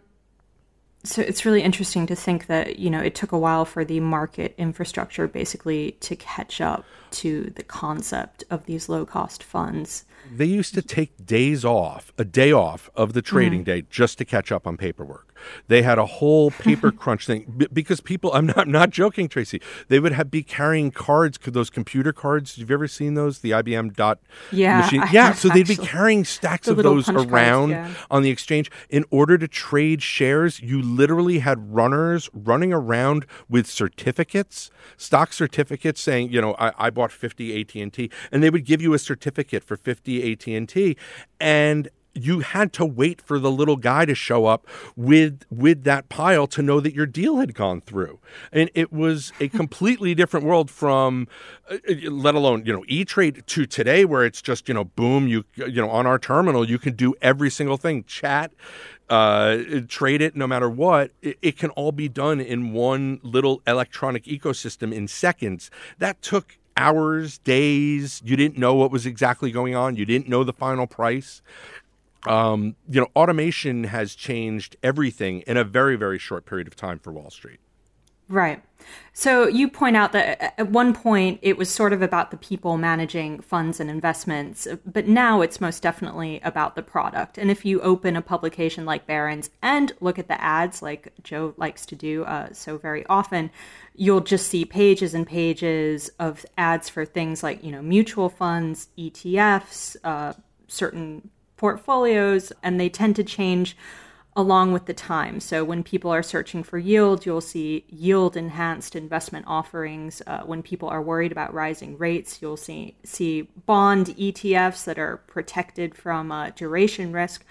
so 1.04 1.22
it's 1.22 1.44
really 1.44 1.62
interesting 1.62 2.06
to 2.06 2.16
think 2.16 2.46
that 2.46 2.78
you 2.78 2.90
know 2.90 3.00
it 3.00 3.14
took 3.14 3.32
a 3.32 3.38
while 3.38 3.64
for 3.64 3.84
the 3.84 4.00
market 4.00 4.54
infrastructure 4.58 5.28
basically 5.28 5.92
to 6.00 6.16
catch 6.16 6.60
up 6.60 6.84
to 7.10 7.52
the 7.56 7.62
concept 7.62 8.44
of 8.50 8.64
these 8.66 8.88
low 8.88 9.04
cost 9.06 9.42
funds 9.42 10.04
they 10.32 10.46
used 10.46 10.74
to 10.74 10.82
take 10.82 11.26
days 11.26 11.64
off, 11.64 12.12
a 12.18 12.24
day 12.24 12.52
off 12.52 12.90
of 12.94 13.12
the 13.12 13.22
trading 13.22 13.62
mm. 13.62 13.66
day 13.66 13.84
just 13.90 14.18
to 14.18 14.24
catch 14.24 14.50
up 14.50 14.66
on 14.66 14.76
paperwork. 14.76 15.33
They 15.68 15.82
had 15.82 15.98
a 15.98 16.06
whole 16.06 16.50
paper 16.50 16.90
crunch 17.04 17.26
thing 17.26 17.52
b- 17.56 17.68
because 17.72 18.00
people. 18.00 18.32
I'm 18.34 18.46
not 18.46 18.58
I'm 18.58 18.72
not 18.72 18.90
joking, 18.90 19.28
Tracy. 19.28 19.60
They 19.88 20.00
would 20.00 20.12
have 20.12 20.30
be 20.30 20.42
carrying 20.42 20.90
cards, 20.90 21.38
those 21.44 21.70
computer 21.70 22.12
cards. 22.12 22.56
Have 22.56 22.68
you 22.70 22.74
ever 22.74 22.88
seen 22.88 23.14
those? 23.14 23.40
The 23.40 23.50
IBM 23.50 23.94
dot 23.94 24.18
yeah, 24.50 24.80
machine. 24.80 25.02
yeah. 25.12 25.32
so 25.32 25.48
they'd 25.48 25.68
be 25.68 25.76
carrying 25.76 26.24
stacks 26.24 26.68
of 26.68 26.78
those 26.78 27.08
around 27.08 27.72
cards, 27.72 27.90
yeah. 27.90 28.04
on 28.10 28.22
the 28.22 28.30
exchange 28.30 28.70
in 28.88 29.04
order 29.10 29.38
to 29.38 29.46
trade 29.46 30.02
shares. 30.02 30.60
You 30.60 30.80
literally 30.80 31.40
had 31.40 31.74
runners 31.74 32.30
running 32.32 32.72
around 32.72 33.26
with 33.48 33.66
certificates, 33.66 34.70
stock 34.96 35.32
certificates, 35.32 36.00
saying, 36.00 36.32
you 36.32 36.40
know, 36.40 36.54
I, 36.58 36.72
I 36.86 36.90
bought 36.90 37.12
50 37.12 37.60
AT 37.60 37.74
and 37.74 37.92
T, 37.92 38.10
and 38.32 38.42
they 38.42 38.50
would 38.50 38.64
give 38.64 38.80
you 38.80 38.94
a 38.94 38.98
certificate 38.98 39.62
for 39.62 39.76
50 39.76 40.32
AT 40.32 40.46
and 40.46 40.68
T, 40.68 40.96
and 41.40 41.88
you 42.14 42.40
had 42.40 42.72
to 42.72 42.84
wait 42.84 43.20
for 43.20 43.38
the 43.38 43.50
little 43.50 43.76
guy 43.76 44.04
to 44.04 44.14
show 44.14 44.46
up 44.46 44.66
with 44.96 45.44
with 45.50 45.84
that 45.84 46.08
pile 46.08 46.46
to 46.46 46.62
know 46.62 46.80
that 46.80 46.94
your 46.94 47.06
deal 47.06 47.36
had 47.36 47.54
gone 47.54 47.80
through 47.80 48.18
and 48.52 48.70
it 48.74 48.92
was 48.92 49.32
a 49.40 49.48
completely 49.60 50.14
different 50.14 50.46
world 50.46 50.70
from 50.70 51.26
uh, 51.70 51.76
let 52.04 52.34
alone 52.34 52.64
you 52.64 52.72
know 52.72 52.84
e-trade 52.88 53.42
to 53.46 53.66
today 53.66 54.04
where 54.04 54.24
it's 54.24 54.40
just 54.40 54.68
you 54.68 54.74
know 54.74 54.84
boom 54.84 55.26
you 55.26 55.44
you 55.56 55.80
know 55.80 55.90
on 55.90 56.06
our 56.06 56.18
terminal 56.18 56.68
you 56.68 56.78
can 56.78 56.94
do 56.94 57.14
every 57.20 57.50
single 57.50 57.76
thing 57.76 58.04
chat 58.04 58.52
uh, 59.10 59.58
trade 59.86 60.22
it 60.22 60.34
no 60.34 60.46
matter 60.46 60.70
what 60.70 61.10
it, 61.20 61.36
it 61.42 61.58
can 61.58 61.70
all 61.70 61.92
be 61.92 62.08
done 62.08 62.40
in 62.40 62.72
one 62.72 63.20
little 63.22 63.60
electronic 63.66 64.24
ecosystem 64.24 64.94
in 64.94 65.06
seconds 65.06 65.70
that 65.98 66.22
took 66.22 66.56
hours, 66.76 67.38
days. 67.38 68.22
You 68.24 68.36
didn't 68.36 68.58
know 68.58 68.74
what 68.74 68.90
was 68.90 69.06
exactly 69.06 69.50
going 69.50 69.74
on. 69.74 69.96
You 69.96 70.04
didn't 70.04 70.28
know 70.28 70.44
the 70.44 70.52
final 70.52 70.86
price 70.86 71.42
um, 72.26 72.76
you 72.88 73.00
know, 73.00 73.08
automation 73.16 73.84
has 73.84 74.14
changed 74.14 74.76
everything 74.82 75.40
in 75.42 75.56
a 75.56 75.64
very, 75.64 75.96
very 75.96 76.18
short 76.18 76.46
period 76.46 76.66
of 76.66 76.76
time 76.76 76.98
for 76.98 77.12
Wall 77.12 77.30
Street. 77.30 77.60
Right. 78.28 78.62
So 79.12 79.46
you 79.46 79.68
point 79.68 79.96
out 79.96 80.12
that 80.12 80.58
at 80.58 80.70
one 80.70 80.94
point 80.94 81.40
it 81.42 81.58
was 81.58 81.70
sort 81.70 81.92
of 81.92 82.00
about 82.00 82.30
the 82.30 82.36
people 82.38 82.78
managing 82.78 83.40
funds 83.40 83.80
and 83.80 83.90
investments, 83.90 84.66
but 84.84 85.06
now 85.06 85.42
it's 85.42 85.60
most 85.60 85.82
definitely 85.82 86.40
about 86.42 86.74
the 86.74 86.82
product. 86.82 87.36
And 87.36 87.50
if 87.50 87.64
you 87.64 87.80
open 87.82 88.16
a 88.16 88.22
publication 88.22 88.86
like 88.86 89.06
Barron's 89.06 89.50
and 89.62 89.92
look 90.00 90.18
at 90.18 90.28
the 90.28 90.40
ads, 90.40 90.80
like 90.80 91.12
Joe 91.22 91.54
likes 91.58 91.84
to 91.86 91.96
do 91.96 92.24
uh, 92.24 92.52
so 92.52 92.78
very 92.78 93.04
often, 93.06 93.50
you'll 93.94 94.20
just 94.20 94.48
see 94.48 94.64
pages 94.64 95.12
and 95.14 95.26
pages 95.26 96.10
of 96.18 96.44
ads 96.56 96.88
for 96.88 97.04
things 97.04 97.42
like 97.42 97.62
you 97.62 97.72
know 97.72 97.82
mutual 97.82 98.30
funds, 98.30 98.88
ETFs, 98.98 99.96
uh, 100.02 100.32
certain 100.66 101.30
portfolios, 101.64 102.52
and 102.62 102.78
they 102.78 102.90
tend 102.90 103.16
to 103.16 103.24
change 103.24 103.74
along 104.36 104.70
with 104.70 104.84
the 104.84 104.92
time. 104.92 105.40
So 105.40 105.64
when 105.64 105.82
people 105.82 106.10
are 106.10 106.22
searching 106.22 106.62
for 106.62 106.76
yield, 106.76 107.24
you'll 107.24 107.40
see 107.40 107.86
yield 107.88 108.36
enhanced 108.36 108.94
investment 108.94 109.46
offerings. 109.48 110.20
Uh, 110.26 110.40
when 110.40 110.62
people 110.62 110.90
are 110.90 111.00
worried 111.00 111.32
about 111.32 111.54
rising 111.54 111.96
rates, 111.96 112.42
you'll 112.42 112.58
see 112.58 112.96
see 113.02 113.48
bond 113.64 114.08
ETFs 114.08 114.84
that 114.84 114.98
are 114.98 115.16
protected 115.26 115.94
from 115.94 116.30
uh, 116.30 116.50
duration 116.50 117.14
risk, 117.14 117.46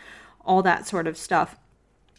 all 0.45 0.62
that 0.62 0.86
sort 0.86 1.08
of 1.08 1.17
stuff 1.17 1.58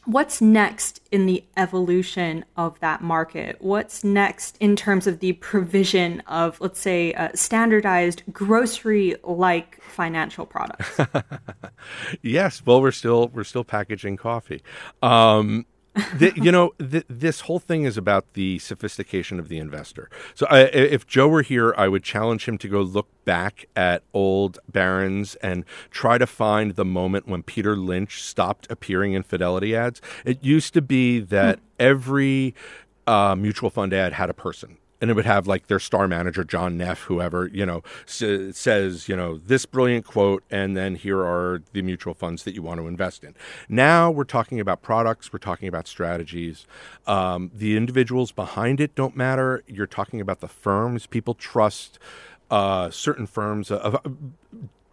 what's 0.07 0.41
next 0.41 1.01
in 1.11 1.27
the 1.27 1.45
evolution 1.57 2.45
of 2.57 2.79
that 2.81 3.03
market? 3.03 3.57
What's 3.61 4.05
next 4.05 4.57
in 4.61 4.77
terms 4.77 5.07
of 5.07 5.21
the 5.21 5.35
provision 5.35 6.21
of, 6.27 6.61
let's 6.61 6.81
say, 6.81 7.13
uh, 7.15 7.31
standardized 7.35 8.23
grocery 8.33 9.17
like 9.25 9.83
financial 9.83 10.47
products? 10.47 11.01
yes, 12.23 12.65
well, 12.65 12.81
we're 12.81 12.93
still 12.93 13.29
we're 13.29 13.45
still 13.45 13.65
packaging 13.65 14.17
coffee. 14.17 14.63
Um, 15.03 15.67
the, 16.17 16.33
you 16.37 16.51
know, 16.51 16.73
this 16.79 17.41
whole 17.41 17.59
thing 17.59 17.85
is 17.85 17.97
about 17.97 18.33
the 18.35 18.59
sophistication 18.59 19.39
of 19.39 19.49
the 19.49 19.59
investor. 19.59 20.11
So, 20.35 20.47
I, 20.51 20.61
if 20.63 21.07
Joe 21.07 21.29
were 21.29 21.43
here, 21.43 21.75
I 21.77 21.89
would 21.89 22.03
challenge 22.03 22.47
him 22.47 22.59
to 22.59 22.69
go 22.69 22.81
look 22.81 23.09
back 23.25 23.67
at 23.77 24.03
old 24.13 24.59
Barron's 24.71 25.35
and 25.37 25.65
try 25.91 26.19
to 26.19 26.27
find 26.27 26.75
the 26.77 26.85
moment 26.85 27.29
when 27.29 27.43
Peter 27.43 27.77
Lynch 27.77 28.23
stopped 28.23 28.67
appearing 28.71 29.13
in 29.13 29.23
Fidelity 29.23 29.75
ads. 29.75 30.01
It 30.25 30.43
used 30.43 30.75
to 30.75 30.83
be 30.83 31.21
that 31.21 31.59
hmm. 31.59 31.65
every 31.79 32.55
uh, 33.07 33.35
mutual 33.37 33.71
fund 33.71 33.93
ad 33.93 34.15
had 34.15 34.31
a 34.31 34.35
person 34.35 34.79
and 35.05 35.11
it 35.11 35.15
would 35.15 35.27
have 35.27 35.47
like 35.47 35.67
their 35.67 35.79
star 35.79 36.09
manager 36.09 36.45
John 36.45 36.79
Neff, 36.79 37.03
whoever 37.03 37.47
you 37.49 37.67
know 37.67 37.83
s- 38.09 38.57
says 38.57 39.07
you 39.07 39.15
know 39.15 39.37
this 39.37 39.67
brilliant 39.67 40.07
quote, 40.07 40.43
and 40.51 40.75
then 40.75 40.95
here 40.95 41.21
are 41.21 41.63
the 41.75 41.83
mutual 41.83 42.15
funds 42.15 42.45
that 42.45 42.55
you 42.55 42.63
want 42.63 42.81
to 42.81 42.87
invest 42.89 43.23
in. 43.23 43.35
Now 43.69 44.11
we're 44.11 44.25
talking 44.25 44.61
about 44.61 44.81
products, 44.81 45.31
we're 45.31 45.41
talking 45.41 45.69
about 45.69 45.87
strategies. 45.87 46.67
Um, 47.07 47.51
the 47.55 47.77
individuals 47.77 48.33
behind 48.33 48.81
it 48.81 48.95
don't 48.95 49.15
matter. 49.15 49.63
You're 49.67 49.87
talking 49.87 50.23
about 50.23 50.41
the 50.41 50.49
firms. 50.49 51.07
People 51.07 51.35
trust 51.35 51.99
uh, 52.51 52.89
certain 52.89 53.27
firms. 53.27 53.71
Uh, 53.71 53.99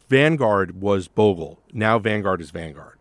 Vanguard 0.09 0.81
was 0.81 1.07
Bogle. 1.07 1.57
Now 1.71 1.99
Vanguard 1.99 2.41
is 2.41 2.51
Vanguard. 2.51 2.97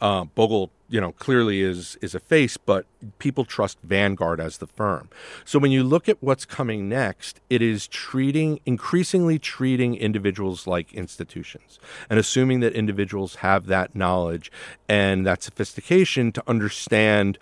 Uh, 0.00 0.26
Bogle, 0.36 0.70
you 0.94 1.00
know, 1.00 1.10
clearly 1.10 1.60
is 1.60 1.98
is 2.00 2.14
a 2.14 2.20
face, 2.20 2.56
but 2.56 2.86
people 3.18 3.44
trust 3.44 3.78
Vanguard 3.82 4.38
as 4.38 4.58
the 4.58 4.68
firm. 4.68 5.08
So 5.44 5.58
when 5.58 5.72
you 5.72 5.82
look 5.82 6.08
at 6.08 6.22
what's 6.22 6.44
coming 6.44 6.88
next, 6.88 7.40
it 7.50 7.60
is 7.60 7.88
treating 7.88 8.60
increasingly 8.64 9.40
treating 9.40 9.96
individuals 9.96 10.68
like 10.68 10.94
institutions 10.94 11.80
and 12.08 12.20
assuming 12.20 12.60
that 12.60 12.74
individuals 12.74 13.36
have 13.36 13.66
that 13.66 13.96
knowledge 13.96 14.52
and 14.88 15.26
that 15.26 15.42
sophistication 15.42 16.30
to 16.30 16.44
understand 16.46 17.38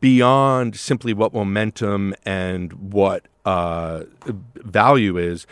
beyond 0.00 0.74
simply 0.74 1.14
what 1.14 1.32
momentum 1.32 2.12
and 2.26 2.72
what 2.92 3.26
uh, 3.44 4.02
value 4.56 5.16
is 5.16 5.46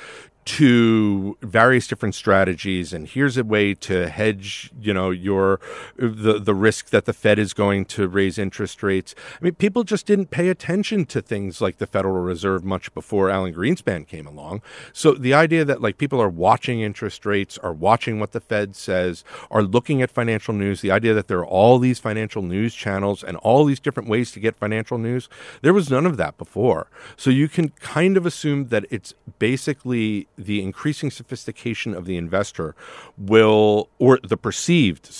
to 0.46 1.36
various 1.42 1.88
different 1.88 2.14
strategies 2.14 2.92
and 2.92 3.08
here's 3.08 3.36
a 3.36 3.42
way 3.42 3.74
to 3.74 4.08
hedge 4.08 4.70
you 4.80 4.94
know 4.94 5.10
your 5.10 5.60
the 5.96 6.38
the 6.38 6.54
risk 6.54 6.90
that 6.90 7.04
the 7.04 7.12
fed 7.12 7.38
is 7.38 7.52
going 7.52 7.84
to 7.84 8.06
raise 8.06 8.38
interest 8.38 8.82
rates. 8.82 9.14
I 9.40 9.44
mean 9.44 9.56
people 9.56 9.82
just 9.82 10.06
didn't 10.06 10.30
pay 10.30 10.48
attention 10.48 11.04
to 11.06 11.20
things 11.20 11.60
like 11.60 11.78
the 11.78 11.86
federal 11.86 12.22
reserve 12.22 12.64
much 12.64 12.94
before 12.94 13.28
alan 13.28 13.54
greenspan 13.54 14.06
came 14.06 14.26
along. 14.26 14.62
So 14.92 15.12
the 15.12 15.34
idea 15.34 15.64
that 15.64 15.82
like 15.82 15.98
people 15.98 16.22
are 16.22 16.28
watching 16.28 16.80
interest 16.80 17.26
rates 17.26 17.58
are 17.58 17.72
watching 17.72 18.20
what 18.20 18.30
the 18.30 18.40
fed 18.40 18.76
says 18.76 19.24
are 19.50 19.62
looking 19.62 20.00
at 20.00 20.12
financial 20.12 20.54
news 20.54 20.80
the 20.80 20.92
idea 20.92 21.12
that 21.12 21.26
there 21.26 21.38
are 21.38 21.46
all 21.46 21.80
these 21.80 21.98
financial 21.98 22.42
news 22.42 22.74
channels 22.74 23.24
and 23.24 23.36
all 23.38 23.64
these 23.64 23.80
different 23.80 24.08
ways 24.08 24.30
to 24.30 24.38
get 24.38 24.56
financial 24.56 24.96
news 24.96 25.28
there 25.62 25.74
was 25.74 25.90
none 25.90 26.06
of 26.06 26.16
that 26.16 26.38
before. 26.38 26.88
So 27.16 27.30
you 27.30 27.48
can 27.48 27.70
kind 27.80 28.16
of 28.16 28.26
assume 28.26 28.68
that 28.68 28.84
it's 28.90 29.14
basically 29.38 30.28
the 30.36 30.62
increasing 30.62 31.10
sophistication 31.10 31.94
of 31.94 32.04
the 32.04 32.16
investor 32.16 32.74
will, 33.16 33.88
or 33.98 34.18
the 34.22 34.36
perceived 34.36 35.10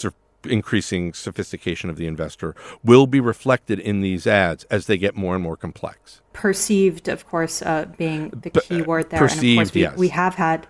increasing 0.44 1.12
sophistication 1.12 1.90
of 1.90 1.96
the 1.96 2.06
investor 2.06 2.54
will 2.84 3.06
be 3.06 3.20
reflected 3.20 3.80
in 3.80 4.00
these 4.00 4.26
ads 4.26 4.64
as 4.64 4.86
they 4.86 4.96
get 4.96 5.16
more 5.16 5.34
and 5.34 5.42
more 5.42 5.56
complex. 5.56 6.20
Perceived, 6.32 7.08
of 7.08 7.26
course, 7.26 7.62
uh, 7.62 7.86
being 7.96 8.30
the 8.30 8.50
key 8.50 8.82
word 8.82 9.10
there. 9.10 9.18
Perceived, 9.18 9.58
and 9.58 9.66
of 9.66 9.72
course, 9.72 9.74
we, 9.74 9.80
yes. 9.80 9.96
we 9.96 10.08
have 10.08 10.34
had 10.34 10.66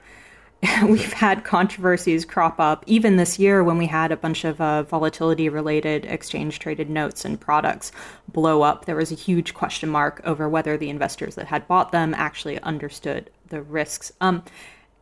we've 0.89 1.13
had 1.13 1.45
controversies 1.45 2.25
crop 2.25 2.59
up 2.59 2.83
even 2.87 3.17
this 3.17 3.39
year 3.39 3.63
when 3.63 3.77
we 3.77 3.87
had 3.87 4.11
a 4.11 4.17
bunch 4.17 4.45
of 4.45 4.61
uh, 4.61 4.83
volatility 4.85 5.49
related 5.49 6.07
exchange 6.07 6.59
traded 6.59 6.89
notes 6.89 7.27
and 7.27 7.39
products 7.39 7.93
blow 8.29 8.63
up 8.63 8.87
there 8.87 8.97
was 8.97 9.13
a 9.13 9.15
huge 9.15 9.53
question 9.53 9.89
mark 9.89 10.21
over 10.25 10.49
whether 10.49 10.79
the 10.79 10.89
investors 10.89 11.35
that 11.35 11.47
had 11.47 11.69
bought 11.69 11.93
them 11.93 12.15
actually 12.15 12.59
understood 12.63 13.31
the 13.49 13.63
risks 13.63 14.13
um, 14.21 14.43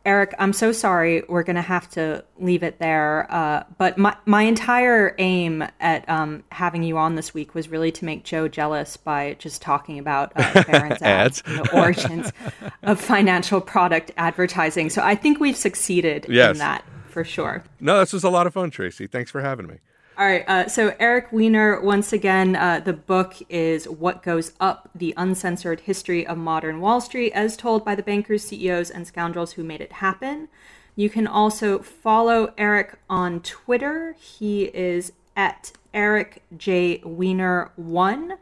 Eric, 0.05 0.35
I'm 0.37 0.53
so 0.53 0.71
sorry. 0.71 1.23
We're 1.27 1.41
going 1.41 1.55
to 1.55 1.63
have 1.63 1.89
to 1.91 2.23
leave 2.37 2.61
it 2.61 2.77
there. 2.77 3.25
Uh, 3.29 3.63
but 3.79 3.97
my, 3.97 4.15
my 4.25 4.43
entire 4.43 5.15
aim 5.17 5.63
at 5.79 6.07
um, 6.07 6.43
having 6.51 6.83
you 6.83 6.97
on 6.97 7.15
this 7.15 7.33
week 7.33 7.55
was 7.55 7.69
really 7.69 7.91
to 7.93 8.05
make 8.05 8.23
Joe 8.23 8.47
jealous 8.47 8.97
by 8.97 9.35
just 9.39 9.63
talking 9.63 9.97
about 9.97 10.31
uh, 10.35 10.63
Barron's 10.67 11.01
ads, 11.01 11.41
the 11.41 11.67
origins 11.73 12.31
of 12.83 13.01
financial 13.01 13.59
product 13.59 14.11
advertising. 14.15 14.91
So 14.91 15.01
I 15.01 15.15
think 15.15 15.39
we've 15.39 15.57
succeeded 15.57 16.27
yes. 16.29 16.51
in 16.51 16.59
that 16.59 16.85
for 17.09 17.23
sure. 17.23 17.63
No, 17.79 17.99
this 17.99 18.13
was 18.13 18.23
a 18.23 18.29
lot 18.29 18.45
of 18.45 18.53
fun, 18.53 18.69
Tracy. 18.69 19.07
Thanks 19.07 19.31
for 19.31 19.41
having 19.41 19.65
me. 19.65 19.79
All 20.17 20.25
right. 20.25 20.45
Uh, 20.47 20.69
so, 20.69 20.95
Eric 20.97 21.33
Weiner, 21.33 21.81
once 21.81 22.13
again, 22.13 22.55
uh, 22.55 22.79
the 22.79 22.93
book 22.93 23.35
is 23.49 23.85
What 23.85 24.23
Goes 24.23 24.53
Up 24.61 24.89
The 24.95 25.13
Uncensored 25.17 25.81
History 25.81 26.25
of 26.25 26.37
Modern 26.37 26.79
Wall 26.79 27.01
Street, 27.01 27.33
as 27.33 27.57
told 27.57 27.83
by 27.83 27.95
the 27.95 28.03
bankers, 28.03 28.45
CEOs, 28.45 28.89
and 28.89 29.05
scoundrels 29.05 29.53
who 29.53 29.63
made 29.63 29.81
it 29.81 29.91
happen. 29.91 30.47
You 30.95 31.09
can 31.09 31.27
also 31.27 31.79
follow 31.79 32.53
Eric 32.57 32.97
on 33.09 33.41
Twitter. 33.41 34.15
He 34.17 34.65
is 34.73 35.11
at 35.35 35.73
Eric 35.93 36.43
J. 36.55 36.99
Weiner1. 36.99 38.37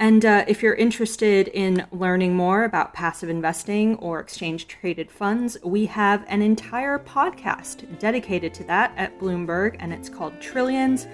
And 0.00 0.24
uh, 0.24 0.46
if 0.48 0.62
you're 0.62 0.74
interested 0.74 1.48
in 1.48 1.86
learning 1.92 2.34
more 2.34 2.64
about 2.64 2.94
passive 2.94 3.28
investing 3.28 3.96
or 3.96 4.18
exchange 4.18 4.66
traded 4.66 5.10
funds, 5.10 5.58
we 5.62 5.84
have 5.86 6.24
an 6.26 6.40
entire 6.40 6.98
podcast 6.98 7.98
dedicated 7.98 8.54
to 8.54 8.64
that 8.64 8.94
at 8.96 9.20
Bloomberg, 9.20 9.76
and 9.78 9.92
it's 9.92 10.08
called 10.08 10.40
Trillions. 10.40 11.06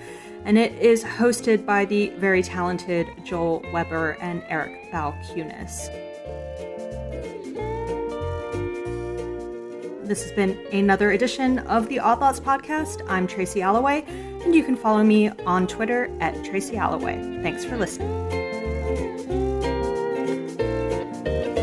And 0.45 0.57
it 0.57 0.73
is 0.81 1.03
hosted 1.03 1.67
by 1.67 1.85
the 1.85 2.11
very 2.11 2.45
talented 2.45 3.09
Joel 3.25 3.65
Weber 3.73 4.17
and 4.21 4.45
Eric 4.47 4.93
Balchunas. 4.93 5.89
This 10.07 10.23
has 10.23 10.31
been 10.31 10.57
another 10.73 11.11
edition 11.11 11.59
of 11.59 11.89
the 11.89 11.99
Odd 11.99 12.21
Lots 12.21 12.39
podcast. 12.39 13.05
I'm 13.09 13.27
Tracy 13.27 13.63
Alloway, 13.63 14.05
and 14.45 14.55
you 14.55 14.63
can 14.63 14.77
follow 14.77 15.03
me 15.03 15.31
on 15.45 15.67
Twitter 15.67 16.09
at 16.21 16.45
Tracy 16.45 16.77
Alloway. 16.77 17.43
Thanks 17.43 17.65
for 17.65 17.77
listening. 17.77 18.46
Thank 21.27 21.47
you. 21.47 21.56